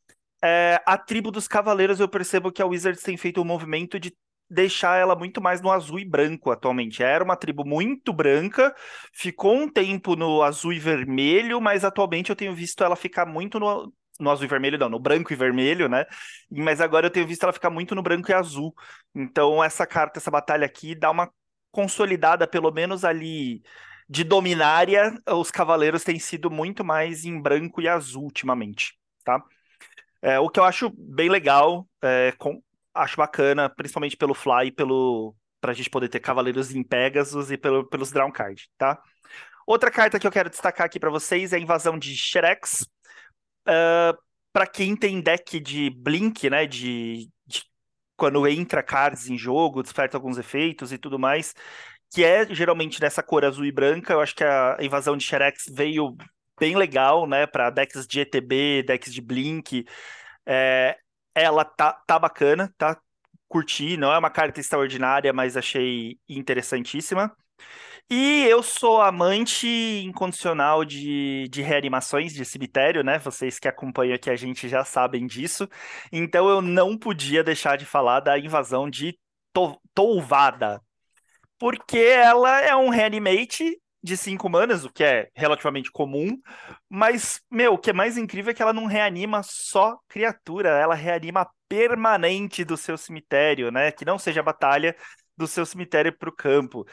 É, 0.44 0.80
a 0.86 0.98
tribo 0.98 1.30
dos 1.30 1.48
cavaleiros, 1.48 2.00
eu 2.00 2.08
percebo 2.08 2.52
que 2.52 2.62
a 2.62 2.66
Wizards 2.66 3.02
tem 3.02 3.16
feito 3.16 3.40
um 3.40 3.44
movimento 3.44 3.98
de 3.98 4.14
deixar 4.50 4.98
ela 4.98 5.16
muito 5.16 5.40
mais 5.40 5.60
no 5.62 5.70
azul 5.70 5.98
e 5.98 6.04
branco 6.04 6.50
atualmente. 6.50 7.02
Era 7.02 7.24
uma 7.24 7.36
tribo 7.36 7.64
muito 7.64 8.12
branca, 8.12 8.74
ficou 9.12 9.54
um 9.56 9.68
tempo 9.68 10.14
no 10.14 10.42
azul 10.42 10.72
e 10.72 10.78
vermelho, 10.78 11.60
mas 11.60 11.84
atualmente 11.84 12.30
eu 12.30 12.36
tenho 12.36 12.54
visto 12.54 12.84
ela 12.84 12.94
ficar 12.94 13.24
muito 13.24 13.58
no, 13.58 13.92
no 14.22 14.30
azul 14.30 14.44
e 14.44 14.48
vermelho, 14.48 14.78
não, 14.78 14.88
no 14.88 14.98
branco 14.98 15.32
e 15.32 15.36
vermelho, 15.36 15.88
né? 15.88 16.04
Mas 16.50 16.80
agora 16.80 17.06
eu 17.06 17.10
tenho 17.10 17.26
visto 17.26 17.42
ela 17.42 17.52
ficar 17.52 17.70
muito 17.70 17.94
no 17.94 18.02
branco 18.02 18.30
e 18.30 18.34
azul. 18.34 18.74
Então, 19.14 19.62
essa 19.62 19.86
carta, 19.86 20.18
essa 20.18 20.30
batalha 20.30 20.64
aqui, 20.66 20.94
dá 20.94 21.10
uma 21.10 21.30
consolidada, 21.70 22.46
pelo 22.46 22.70
menos 22.70 23.04
ali, 23.04 23.62
de 24.08 24.24
dominária. 24.24 25.14
Os 25.26 25.50
cavaleiros 25.50 26.04
têm 26.04 26.18
sido 26.18 26.50
muito 26.50 26.84
mais 26.84 27.24
em 27.24 27.40
branco 27.40 27.80
e 27.80 27.88
azul 27.88 28.24
ultimamente, 28.24 28.96
tá? 29.24 29.42
É, 30.20 30.38
o 30.38 30.48
que 30.48 30.60
eu 30.60 30.64
acho 30.64 30.90
bem 30.96 31.28
legal, 31.28 31.88
é, 32.00 32.32
com, 32.38 32.62
acho 32.94 33.16
bacana, 33.16 33.68
principalmente 33.68 34.16
pelo 34.16 34.34
Fly 34.34 34.70
pelo 34.70 35.34
pra 35.60 35.72
gente 35.72 35.88
poder 35.88 36.08
ter 36.08 36.18
Cavaleiros 36.18 36.74
em 36.74 36.82
Pegasus 36.82 37.52
e 37.52 37.56
pelo, 37.56 37.84
pelos 37.86 38.10
Drown 38.10 38.32
Card, 38.32 38.68
tá? 38.76 39.00
Outra 39.64 39.92
carta 39.92 40.18
que 40.18 40.26
eu 40.26 40.32
quero 40.32 40.50
destacar 40.50 40.86
aqui 40.86 40.98
para 40.98 41.08
vocês 41.08 41.52
é 41.52 41.56
a 41.56 41.60
invasão 41.60 41.96
de 41.96 42.16
Sherex. 42.16 42.84
Uh, 43.68 44.16
para 44.52 44.66
quem 44.66 44.94
tem 44.96 45.20
deck 45.20 45.58
de 45.60 45.90
Blink, 45.90 46.50
né, 46.50 46.66
de, 46.66 47.30
de, 47.46 47.62
quando 48.16 48.46
entra 48.46 48.82
cards 48.82 49.28
em 49.28 49.38
jogo, 49.38 49.82
desperta 49.82 50.16
alguns 50.16 50.36
efeitos 50.36 50.92
e 50.92 50.98
tudo 50.98 51.18
mais, 51.18 51.54
que 52.12 52.22
é 52.22 52.44
geralmente 52.54 53.00
nessa 53.00 53.22
cor 53.22 53.44
azul 53.44 53.64
e 53.64 53.72
branca, 53.72 54.12
eu 54.12 54.20
acho 54.20 54.34
que 54.34 54.44
a 54.44 54.76
invasão 54.80 55.16
de 55.16 55.24
Sherex 55.24 55.64
veio 55.72 56.16
bem 56.60 56.76
legal, 56.76 57.26
né, 57.26 57.46
para 57.46 57.70
decks 57.70 58.06
de 58.06 58.20
ETB, 58.20 58.82
decks 58.84 59.12
de 59.12 59.22
Blink. 59.22 59.86
É, 60.46 60.96
ela 61.34 61.64
tá, 61.64 61.92
tá 62.06 62.18
bacana, 62.18 62.72
tá? 62.76 63.00
Curti, 63.48 63.96
não 63.96 64.12
é 64.12 64.18
uma 64.18 64.30
carta 64.30 64.60
extraordinária, 64.60 65.32
mas 65.32 65.56
achei 65.56 66.18
interessantíssima. 66.28 67.34
E 68.14 68.44
eu 68.44 68.62
sou 68.62 69.00
amante 69.00 69.66
incondicional 70.04 70.84
de, 70.84 71.48
de 71.48 71.62
reanimações 71.62 72.34
de 72.34 72.44
cemitério, 72.44 73.02
né? 73.02 73.18
Vocês 73.18 73.58
que 73.58 73.66
acompanham 73.66 74.14
aqui 74.14 74.28
a 74.28 74.36
gente 74.36 74.68
já 74.68 74.84
sabem 74.84 75.26
disso. 75.26 75.66
Então 76.12 76.46
eu 76.46 76.60
não 76.60 76.94
podia 76.98 77.42
deixar 77.42 77.78
de 77.78 77.86
falar 77.86 78.20
da 78.20 78.38
invasão 78.38 78.90
de 78.90 79.18
Touvada. 79.94 80.82
Porque 81.58 81.96
ela 81.96 82.60
é 82.60 82.76
um 82.76 82.90
reanimate 82.90 83.80
de 84.02 84.14
5 84.14 84.46
manas, 84.50 84.84
o 84.84 84.92
que 84.92 85.04
é 85.04 85.30
relativamente 85.34 85.90
comum, 85.90 86.36
mas, 86.90 87.40
meu, 87.50 87.74
o 87.74 87.78
que 87.78 87.90
é 87.90 87.92
mais 87.92 88.18
incrível 88.18 88.50
é 88.50 88.54
que 88.54 88.60
ela 88.60 88.72
não 88.72 88.84
reanima 88.86 89.42
só 89.42 89.96
criatura, 90.08 90.70
ela 90.70 90.94
reanima 90.94 91.48
permanente 91.68 92.64
do 92.64 92.76
seu 92.76 92.98
cemitério, 92.98 93.70
né? 93.70 93.90
Que 93.90 94.04
não 94.04 94.18
seja 94.18 94.42
batalha, 94.42 94.94
do 95.36 95.46
seu 95.46 95.64
cemitério 95.64 96.16
para 96.16 96.28
o 96.28 96.34
campo. 96.34 96.86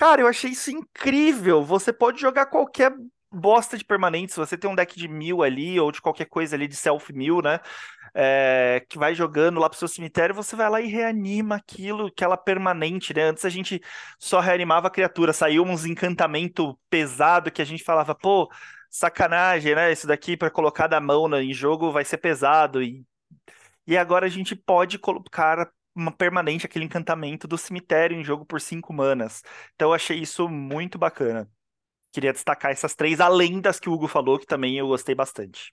Cara, 0.00 0.22
eu 0.22 0.26
achei 0.26 0.52
isso 0.52 0.70
incrível. 0.70 1.62
Você 1.62 1.92
pode 1.92 2.18
jogar 2.18 2.46
qualquer 2.46 2.90
bosta 3.30 3.76
de 3.76 3.84
permanente. 3.84 4.32
Se 4.32 4.38
você 4.38 4.56
tem 4.56 4.70
um 4.70 4.74
deck 4.74 4.98
de 4.98 5.06
mil 5.06 5.42
ali, 5.42 5.78
ou 5.78 5.92
de 5.92 6.00
qualquer 6.00 6.24
coisa 6.24 6.56
ali 6.56 6.66
de 6.66 6.74
self 6.74 7.12
mil, 7.12 7.42
né? 7.42 7.60
É, 8.14 8.82
que 8.88 8.96
vai 8.98 9.14
jogando 9.14 9.60
lá 9.60 9.68
pro 9.68 9.78
seu 9.78 9.86
cemitério, 9.86 10.34
você 10.34 10.56
vai 10.56 10.70
lá 10.70 10.80
e 10.80 10.86
reanima 10.88 11.56
aquilo, 11.56 12.06
aquela 12.06 12.38
permanente, 12.38 13.12
né? 13.12 13.24
Antes 13.24 13.44
a 13.44 13.50
gente 13.50 13.78
só 14.18 14.40
reanimava 14.40 14.88
a 14.88 14.90
criatura, 14.90 15.34
saiu 15.34 15.64
uns 15.64 15.84
encantamento 15.84 16.78
pesado 16.88 17.50
que 17.50 17.60
a 17.60 17.64
gente 17.66 17.84
falava, 17.84 18.14
pô, 18.14 18.50
sacanagem, 18.88 19.74
né? 19.74 19.92
Isso 19.92 20.06
daqui 20.06 20.34
para 20.34 20.50
colocar 20.50 20.86
da 20.86 20.98
mão 20.98 21.28
né, 21.28 21.42
em 21.42 21.52
jogo 21.52 21.92
vai 21.92 22.06
ser 22.06 22.16
pesado. 22.16 22.82
E, 22.82 23.04
e 23.86 23.98
agora 23.98 24.24
a 24.24 24.30
gente 24.30 24.56
pode 24.56 24.98
colocar 24.98 25.70
uma 25.94 26.12
permanente, 26.12 26.66
aquele 26.66 26.84
encantamento 26.84 27.48
do 27.48 27.58
cemitério 27.58 28.18
em 28.18 28.24
jogo 28.24 28.44
por 28.44 28.60
cinco 28.60 28.92
manas. 28.92 29.42
Então 29.74 29.88
eu 29.88 29.94
achei 29.94 30.18
isso 30.18 30.48
muito 30.48 30.98
bacana. 30.98 31.50
Queria 32.12 32.32
destacar 32.32 32.72
essas 32.72 32.94
três, 32.94 33.20
além 33.20 33.60
das 33.60 33.78
que 33.80 33.88
o 33.88 33.92
Hugo 33.92 34.08
falou, 34.08 34.38
que 34.38 34.46
também 34.46 34.76
eu 34.76 34.88
gostei 34.88 35.14
bastante. 35.14 35.72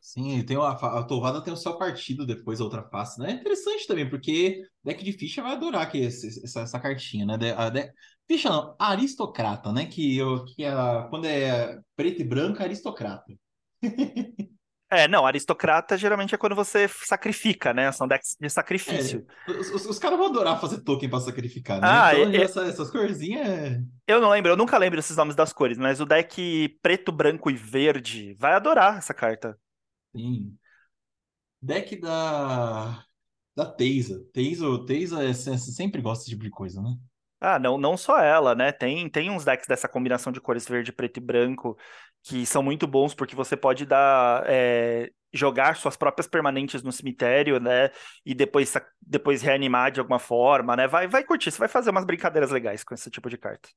Sim, 0.00 0.42
tem 0.44 0.56
a, 0.56 0.70
a 0.70 1.02
Torvada 1.04 1.42
tem 1.42 1.52
o 1.52 1.56
seu 1.56 1.76
partido 1.76 2.24
depois, 2.24 2.60
a 2.60 2.64
outra 2.64 2.82
face, 2.88 3.20
né? 3.20 3.30
É 3.30 3.34
interessante 3.34 3.86
também, 3.86 4.08
porque 4.08 4.62
deck 4.82 5.04
de 5.04 5.12
ficha 5.12 5.42
vai 5.42 5.52
adorar 5.52 5.90
que 5.90 5.98
esse, 5.98 6.42
essa, 6.44 6.60
essa 6.60 6.80
cartinha, 6.80 7.26
né? 7.26 7.36
De, 7.36 7.50
a 7.52 7.68
de, 7.68 7.92
ficha 8.26 8.48
não, 8.48 8.74
aristocrata, 8.78 9.72
né? 9.72 9.86
Que, 9.86 10.16
eu, 10.16 10.44
que 10.46 10.64
é, 10.64 10.72
quando 11.10 11.26
é 11.26 11.78
preto 11.96 12.22
e 12.22 12.24
branco, 12.24 12.62
é 12.62 12.64
aristocrata. 12.64 13.34
É, 14.90 15.06
não, 15.06 15.26
aristocrata 15.26 15.98
geralmente 15.98 16.34
é 16.34 16.38
quando 16.38 16.54
você 16.54 16.88
sacrifica, 16.88 17.74
né? 17.74 17.92
São 17.92 18.08
decks 18.08 18.36
de 18.40 18.48
sacrifício. 18.48 19.26
É, 19.46 19.50
os, 19.52 19.84
os, 19.84 19.98
caras 19.98 20.18
vão 20.18 20.28
adorar 20.28 20.58
fazer 20.58 20.80
token 20.80 21.10
pra 21.10 21.20
sacrificar, 21.20 21.78
né? 21.80 21.86
Ah, 21.86 22.14
então, 22.14 22.32
é, 22.32 22.42
essa, 22.42 22.62
essas 22.64 22.90
corzinhas. 22.90 23.46
É 23.46 23.82
eu 24.06 24.20
não 24.20 24.30
lembro, 24.30 24.52
eu 24.52 24.56
nunca 24.56 24.78
lembro 24.78 24.98
esses 24.98 25.16
nomes 25.16 25.36
das 25.36 25.52
cores, 25.52 25.76
mas 25.76 26.00
o 26.00 26.06
deck 26.06 26.78
preto, 26.80 27.12
branco 27.12 27.50
e 27.50 27.54
verde 27.54 28.34
vai 28.38 28.54
adorar 28.54 28.96
essa 28.96 29.12
carta. 29.12 29.58
Sim. 30.16 30.56
Deck 31.60 32.00
da. 32.00 33.04
Da 33.54 33.66
Teisa. 33.66 34.24
Teisa, 34.32 34.66
Teisa 34.86 35.22
é, 35.22 35.34
sempre 35.34 36.00
gosta 36.00 36.22
desse 36.22 36.30
tipo 36.30 36.44
de 36.44 36.50
coisa, 36.50 36.80
né? 36.80 36.94
Ah, 37.40 37.58
não, 37.58 37.78
não 37.78 37.96
só 37.96 38.18
ela, 38.18 38.54
né? 38.54 38.72
Tem, 38.72 39.08
tem 39.08 39.30
uns 39.30 39.44
decks 39.44 39.66
dessa 39.68 39.88
combinação 39.88 40.32
de 40.32 40.40
cores 40.40 40.66
verde, 40.66 40.92
preto 40.92 41.18
e 41.18 41.20
branco 41.20 41.76
que 42.22 42.44
são 42.44 42.62
muito 42.62 42.86
bons 42.86 43.14
porque 43.14 43.36
você 43.36 43.56
pode 43.56 43.86
dar 43.86 44.44
é, 44.46 45.10
jogar 45.32 45.76
suas 45.76 45.96
próprias 45.96 46.26
permanentes 46.26 46.82
no 46.82 46.92
cemitério, 46.92 47.60
né? 47.60 47.90
E 48.24 48.34
depois, 48.34 48.74
depois 49.00 49.40
reanimar 49.42 49.90
de 49.92 50.00
alguma 50.00 50.18
forma, 50.18 50.76
né? 50.76 50.86
Vai, 50.88 51.06
vai 51.06 51.24
curtir, 51.24 51.50
você 51.50 51.58
vai 51.58 51.68
fazer 51.68 51.90
umas 51.90 52.04
brincadeiras 52.04 52.50
legais 52.50 52.82
com 52.84 52.94
esse 52.94 53.10
tipo 53.10 53.30
de 53.30 53.38
carta. 53.38 53.68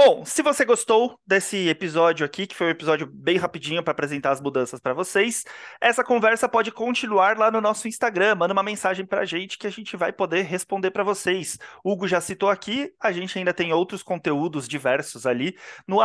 Bom, 0.00 0.24
se 0.24 0.42
você 0.42 0.64
gostou 0.64 1.18
desse 1.26 1.66
episódio 1.68 2.24
aqui, 2.24 2.46
que 2.46 2.54
foi 2.54 2.68
um 2.68 2.70
episódio 2.70 3.04
bem 3.04 3.36
rapidinho 3.36 3.82
para 3.82 3.90
apresentar 3.90 4.30
as 4.30 4.40
mudanças 4.40 4.78
para 4.78 4.94
vocês, 4.94 5.42
essa 5.80 6.04
conversa 6.04 6.48
pode 6.48 6.70
continuar 6.70 7.36
lá 7.36 7.50
no 7.50 7.60
nosso 7.60 7.88
Instagram. 7.88 8.36
Manda 8.36 8.52
uma 8.52 8.62
mensagem 8.62 9.04
para 9.04 9.22
a 9.22 9.24
gente 9.24 9.58
que 9.58 9.66
a 9.66 9.70
gente 9.70 9.96
vai 9.96 10.12
poder 10.12 10.42
responder 10.42 10.92
para 10.92 11.02
vocês. 11.02 11.58
Hugo 11.84 12.06
já 12.06 12.20
citou 12.20 12.48
aqui, 12.48 12.92
a 13.00 13.10
gente 13.10 13.36
ainda 13.36 13.52
tem 13.52 13.72
outros 13.72 14.00
conteúdos 14.00 14.68
diversos 14.68 15.26
ali 15.26 15.58
no 15.84 15.98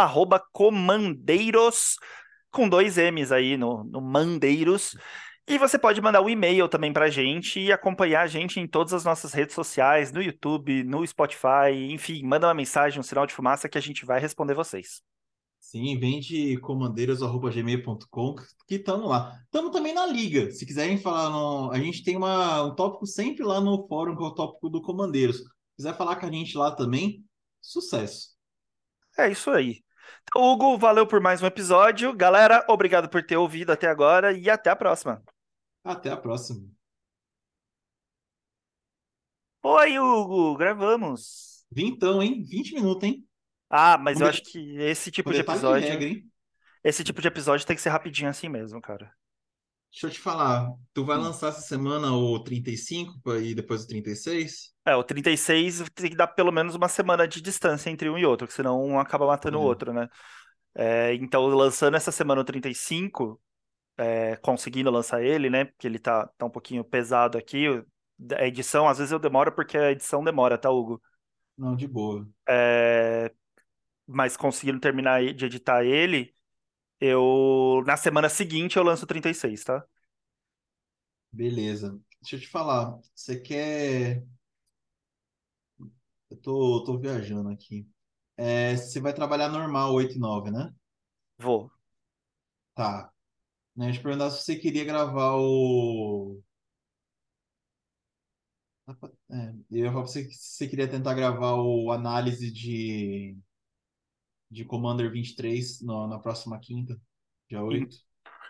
comandeiros, 0.51 1.99
com 2.49 2.67
dois 2.67 2.97
M's 2.97 3.31
aí 3.31 3.55
no, 3.57 3.83
no 3.83 4.01
Mandeiros. 4.01 4.97
E 5.45 5.57
você 5.57 5.77
pode 5.77 5.99
mandar 6.01 6.21
um 6.21 6.29
e-mail 6.29 6.69
também 6.69 6.93
para 6.93 7.05
a 7.05 7.09
gente 7.09 7.59
e 7.59 7.71
acompanhar 7.71 8.21
a 8.21 8.27
gente 8.27 8.61
em 8.61 8.67
todas 8.67 8.93
as 8.93 9.03
nossas 9.03 9.33
redes 9.33 9.53
sociais, 9.53 10.11
no 10.11 10.21
YouTube, 10.21 10.83
no 10.83 11.05
Spotify, 11.05 11.73
enfim, 11.89 12.23
manda 12.23 12.47
uma 12.47 12.53
mensagem, 12.53 12.99
um 12.99 13.03
sinal 13.03 13.25
de 13.25 13.33
fumaça 13.33 13.67
que 13.67 13.77
a 13.77 13.81
gente 13.81 14.05
vai 14.05 14.21
responder 14.21 14.53
vocês. 14.53 15.01
Sim, 15.59 15.97
vem 15.97 16.19
de 16.21 16.57
comandeiros.gmail.com 16.57 18.35
que 18.67 18.75
estamos 18.75 19.09
lá. 19.09 19.37
Estamos 19.45 19.71
também 19.71 19.93
na 19.93 20.05
liga. 20.05 20.51
Se 20.51 20.65
quiserem 20.65 20.97
falar, 20.97 21.29
no... 21.29 21.71
a 21.71 21.79
gente 21.79 22.03
tem 22.03 22.15
uma, 22.15 22.63
um 22.63 22.75
tópico 22.75 23.05
sempre 23.05 23.43
lá 23.43 23.59
no 23.59 23.85
fórum, 23.87 24.15
que 24.15 24.23
é 24.23 24.27
o 24.27 24.35
tópico 24.35 24.69
do 24.69 24.81
Comandeiros. 24.81 25.37
Se 25.37 25.43
quiser 25.77 25.97
falar 25.97 26.17
com 26.17 26.25
a 26.25 26.31
gente 26.31 26.57
lá 26.57 26.71
também, 26.73 27.23
sucesso. 27.61 28.29
É 29.17 29.29
isso 29.29 29.51
aí. 29.51 29.83
Então, 30.23 30.43
Hugo, 30.43 30.77
valeu 30.77 31.07
por 31.07 31.19
mais 31.19 31.41
um 31.41 31.45
episódio. 31.45 32.13
Galera, 32.13 32.65
obrigado 32.69 33.09
por 33.09 33.23
ter 33.23 33.37
ouvido 33.37 33.71
até 33.71 33.87
agora 33.87 34.31
e 34.31 34.49
até 34.49 34.69
a 34.69 34.75
próxima. 34.75 35.23
Até 35.83 36.09
a 36.09 36.17
próxima. 36.17 36.65
Oi, 39.61 39.99
Hugo, 39.99 40.55
gravamos. 40.55 41.65
Vintão, 41.71 42.21
hein? 42.21 42.43
20 42.43 42.75
minutos, 42.75 43.03
hein? 43.03 43.27
Ah, 43.69 43.97
mas 43.97 44.21
eu 44.21 44.27
acho 44.27 44.43
que 44.43 44.77
esse 44.77 45.11
tipo 45.11 45.31
de 45.33 45.39
episódio. 45.39 45.87
Regra? 45.87 46.21
Esse 46.83 47.03
tipo 47.03 47.21
de 47.21 47.27
episódio 47.27 47.65
tem 47.65 47.75
que 47.75 47.81
ser 47.81 47.89
rapidinho 47.89 48.29
assim 48.29 48.47
mesmo, 48.47 48.81
cara. 48.81 49.11
Deixa 49.91 50.07
eu 50.07 50.11
te 50.11 50.19
falar, 50.19 50.73
tu 50.93 51.05
vai 51.05 51.17
hum. 51.17 51.21
lançar 51.21 51.49
essa 51.49 51.61
semana 51.61 52.11
o 52.13 52.39
35 52.39 53.35
e 53.35 53.53
depois 53.53 53.83
o 53.83 53.87
36? 53.87 54.73
É, 54.85 54.95
o 54.95 55.03
36 55.03 55.83
tem 55.93 56.09
que 56.09 56.15
dar 56.15 56.27
pelo 56.27 56.51
menos 56.51 56.75
uma 56.75 56.87
semana 56.87 57.27
de 57.27 57.41
distância 57.41 57.89
entre 57.89 58.09
um 58.09 58.17
e 58.17 58.25
outro, 58.25 58.47
que 58.47 58.53
senão 58.53 58.83
um 58.83 58.99
acaba 58.99 59.27
matando 59.27 59.59
o 59.59 59.63
outro, 59.63 59.93
né? 59.93 60.09
É, 60.75 61.13
então, 61.13 61.45
lançando 61.45 61.95
essa 61.95 62.11
semana 62.11 62.41
o 62.41 62.43
35, 62.43 63.39
é, 63.97 64.35
conseguindo 64.37 64.89
lançar 64.91 65.23
ele, 65.23 65.49
né? 65.49 65.65
Porque 65.65 65.87
ele 65.87 65.99
tá, 65.99 66.27
tá 66.37 66.45
um 66.45 66.49
pouquinho 66.49 66.83
pesado 66.83 67.37
aqui. 67.37 67.65
A 68.37 68.45
edição, 68.45 68.87
às 68.87 68.97
vezes 68.97 69.11
eu 69.11 69.19
demoro 69.19 69.51
porque 69.51 69.77
a 69.77 69.91
edição 69.91 70.23
demora, 70.23 70.57
tá, 70.57 70.69
Hugo? 70.69 71.01
Não, 71.57 71.75
de 71.75 71.87
boa. 71.87 72.27
É, 72.47 73.31
mas 74.07 74.37
conseguindo 74.37 74.79
terminar 74.79 75.23
de 75.33 75.45
editar 75.45 75.83
ele, 75.83 76.33
eu 76.99 77.83
na 77.87 77.97
semana 77.97 78.29
seguinte 78.29 78.77
eu 78.77 78.83
lanço 78.83 79.05
o 79.05 79.07
36, 79.07 79.63
tá? 79.63 79.85
Beleza. 81.31 81.99
Deixa 82.21 82.35
eu 82.37 82.39
te 82.39 82.47
falar, 82.47 82.99
você 83.15 83.39
quer. 83.39 84.23
Eu 86.29 86.37
tô, 86.41 86.83
tô 86.83 86.97
viajando 86.99 87.49
aqui. 87.49 87.87
É, 88.37 88.75
você 88.75 88.99
vai 88.99 89.13
trabalhar 89.13 89.49
normal 89.49 89.93
8 89.93 90.15
e 90.15 90.19
9, 90.19 90.51
né? 90.51 90.73
Vou. 91.37 91.71
Tá. 92.75 93.12
Né, 93.75 93.89
eu 93.89 93.93
te 93.93 93.99
perguntar 94.01 94.29
se 94.29 94.43
você 94.43 94.55
queria 94.55 94.85
gravar 94.85 95.35
o. 95.35 96.41
É, 99.31 99.53
eu 99.71 99.91
você 99.91 100.25
que 100.25 100.33
você 100.33 100.67
queria 100.67 100.87
tentar 100.87 101.13
gravar 101.13 101.55
o 101.55 101.91
análise 101.91 102.51
de, 102.51 103.35
de 104.51 104.65
Commander 104.65 105.11
23 105.11 105.81
no, 105.81 106.07
na 106.07 106.19
próxima 106.19 106.59
quinta, 106.59 106.99
dia 107.49 107.63
8. 107.63 107.95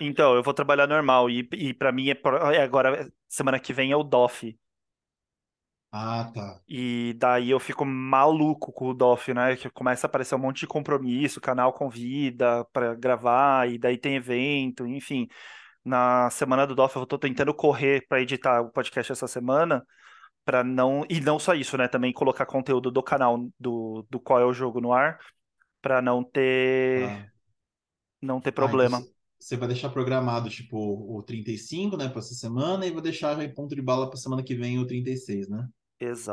Então, 0.01 0.36
eu 0.36 0.43
vou 0.43 0.53
trabalhar 0.53 0.88
normal. 0.88 1.29
E, 1.29 1.47
e 1.53 1.73
para 1.73 1.91
mim 1.91 2.09
é, 2.09 2.19
é 2.55 2.62
agora, 2.62 3.12
semana 3.29 3.59
que 3.59 3.71
vem 3.71 3.91
é 3.91 3.95
o 3.95 4.03
DOF. 4.03 4.57
Ah, 5.95 6.32
tá. 6.34 6.60
E 6.67 7.13
daí 7.19 7.51
eu 7.51 7.60
fico 7.60 7.86
maluco 7.86 8.73
com 8.73 8.88
o 8.88 8.93
DOF, 8.95 9.32
né? 9.32 9.56
Que 9.56 9.69
começa 9.69 10.08
a 10.08 10.10
aparecer 10.10 10.34
um 10.34 10.39
monte 10.39 10.62
de 10.62 10.67
compromisso, 10.67 11.38
o 11.38 11.41
canal 11.41 11.71
convida 11.71 12.65
para 12.73 12.95
gravar, 12.95 13.69
e 13.69 13.77
daí 13.77 13.95
tem 13.95 14.15
evento, 14.15 14.88
enfim. 14.88 15.27
Na 15.86 16.32
semana 16.32 16.65
do 16.65 16.73
DOF 16.73 16.95
eu 16.95 17.06
tô 17.06 17.19
tentando 17.19 17.53
correr 17.53 18.08
para 18.08 18.19
editar 18.19 18.62
o 18.62 18.71
podcast 18.71 19.12
essa 19.12 19.27
semana, 19.27 19.86
para 20.43 20.63
não. 20.63 21.06
E 21.08 21.21
não 21.21 21.38
só 21.38 21.53
isso, 21.53 21.77
né? 21.77 21.88
Também 21.88 22.12
colocar 22.12 22.47
conteúdo 22.47 22.89
do 22.89 23.03
canal 23.03 23.47
do, 23.60 24.03
do 24.10 24.19
qual 24.19 24.39
é 24.39 24.45
o 24.45 24.53
jogo 24.53 24.82
no 24.82 24.93
ar, 24.93 25.19
para 25.79 26.01
não 26.01 26.23
ter. 26.23 27.03
Ah. 27.08 27.27
Não 28.19 28.41
ter 28.41 28.51
problema. 28.51 28.97
Ah, 28.97 29.01
então 29.01 29.13
você 29.38 29.58
vai 29.58 29.67
deixar 29.67 29.89
programado, 29.89 30.49
tipo, 30.49 30.77
o 30.77 31.21
35, 31.21 31.97
né, 31.97 32.08
para 32.08 32.19
essa 32.19 32.34
semana, 32.34 32.88
e 32.88 32.91
vai 32.91 33.01
deixar 33.01 33.39
em 33.43 33.53
ponto 33.53 33.75
de 33.75 33.82
bala 33.82 34.10
para 34.10 34.17
semana 34.17 34.41
que 34.41 34.56
vem 34.56 34.79
o 34.79 34.88
36, 34.88 35.49
né? 35.49 35.67
Exato. 36.03 36.31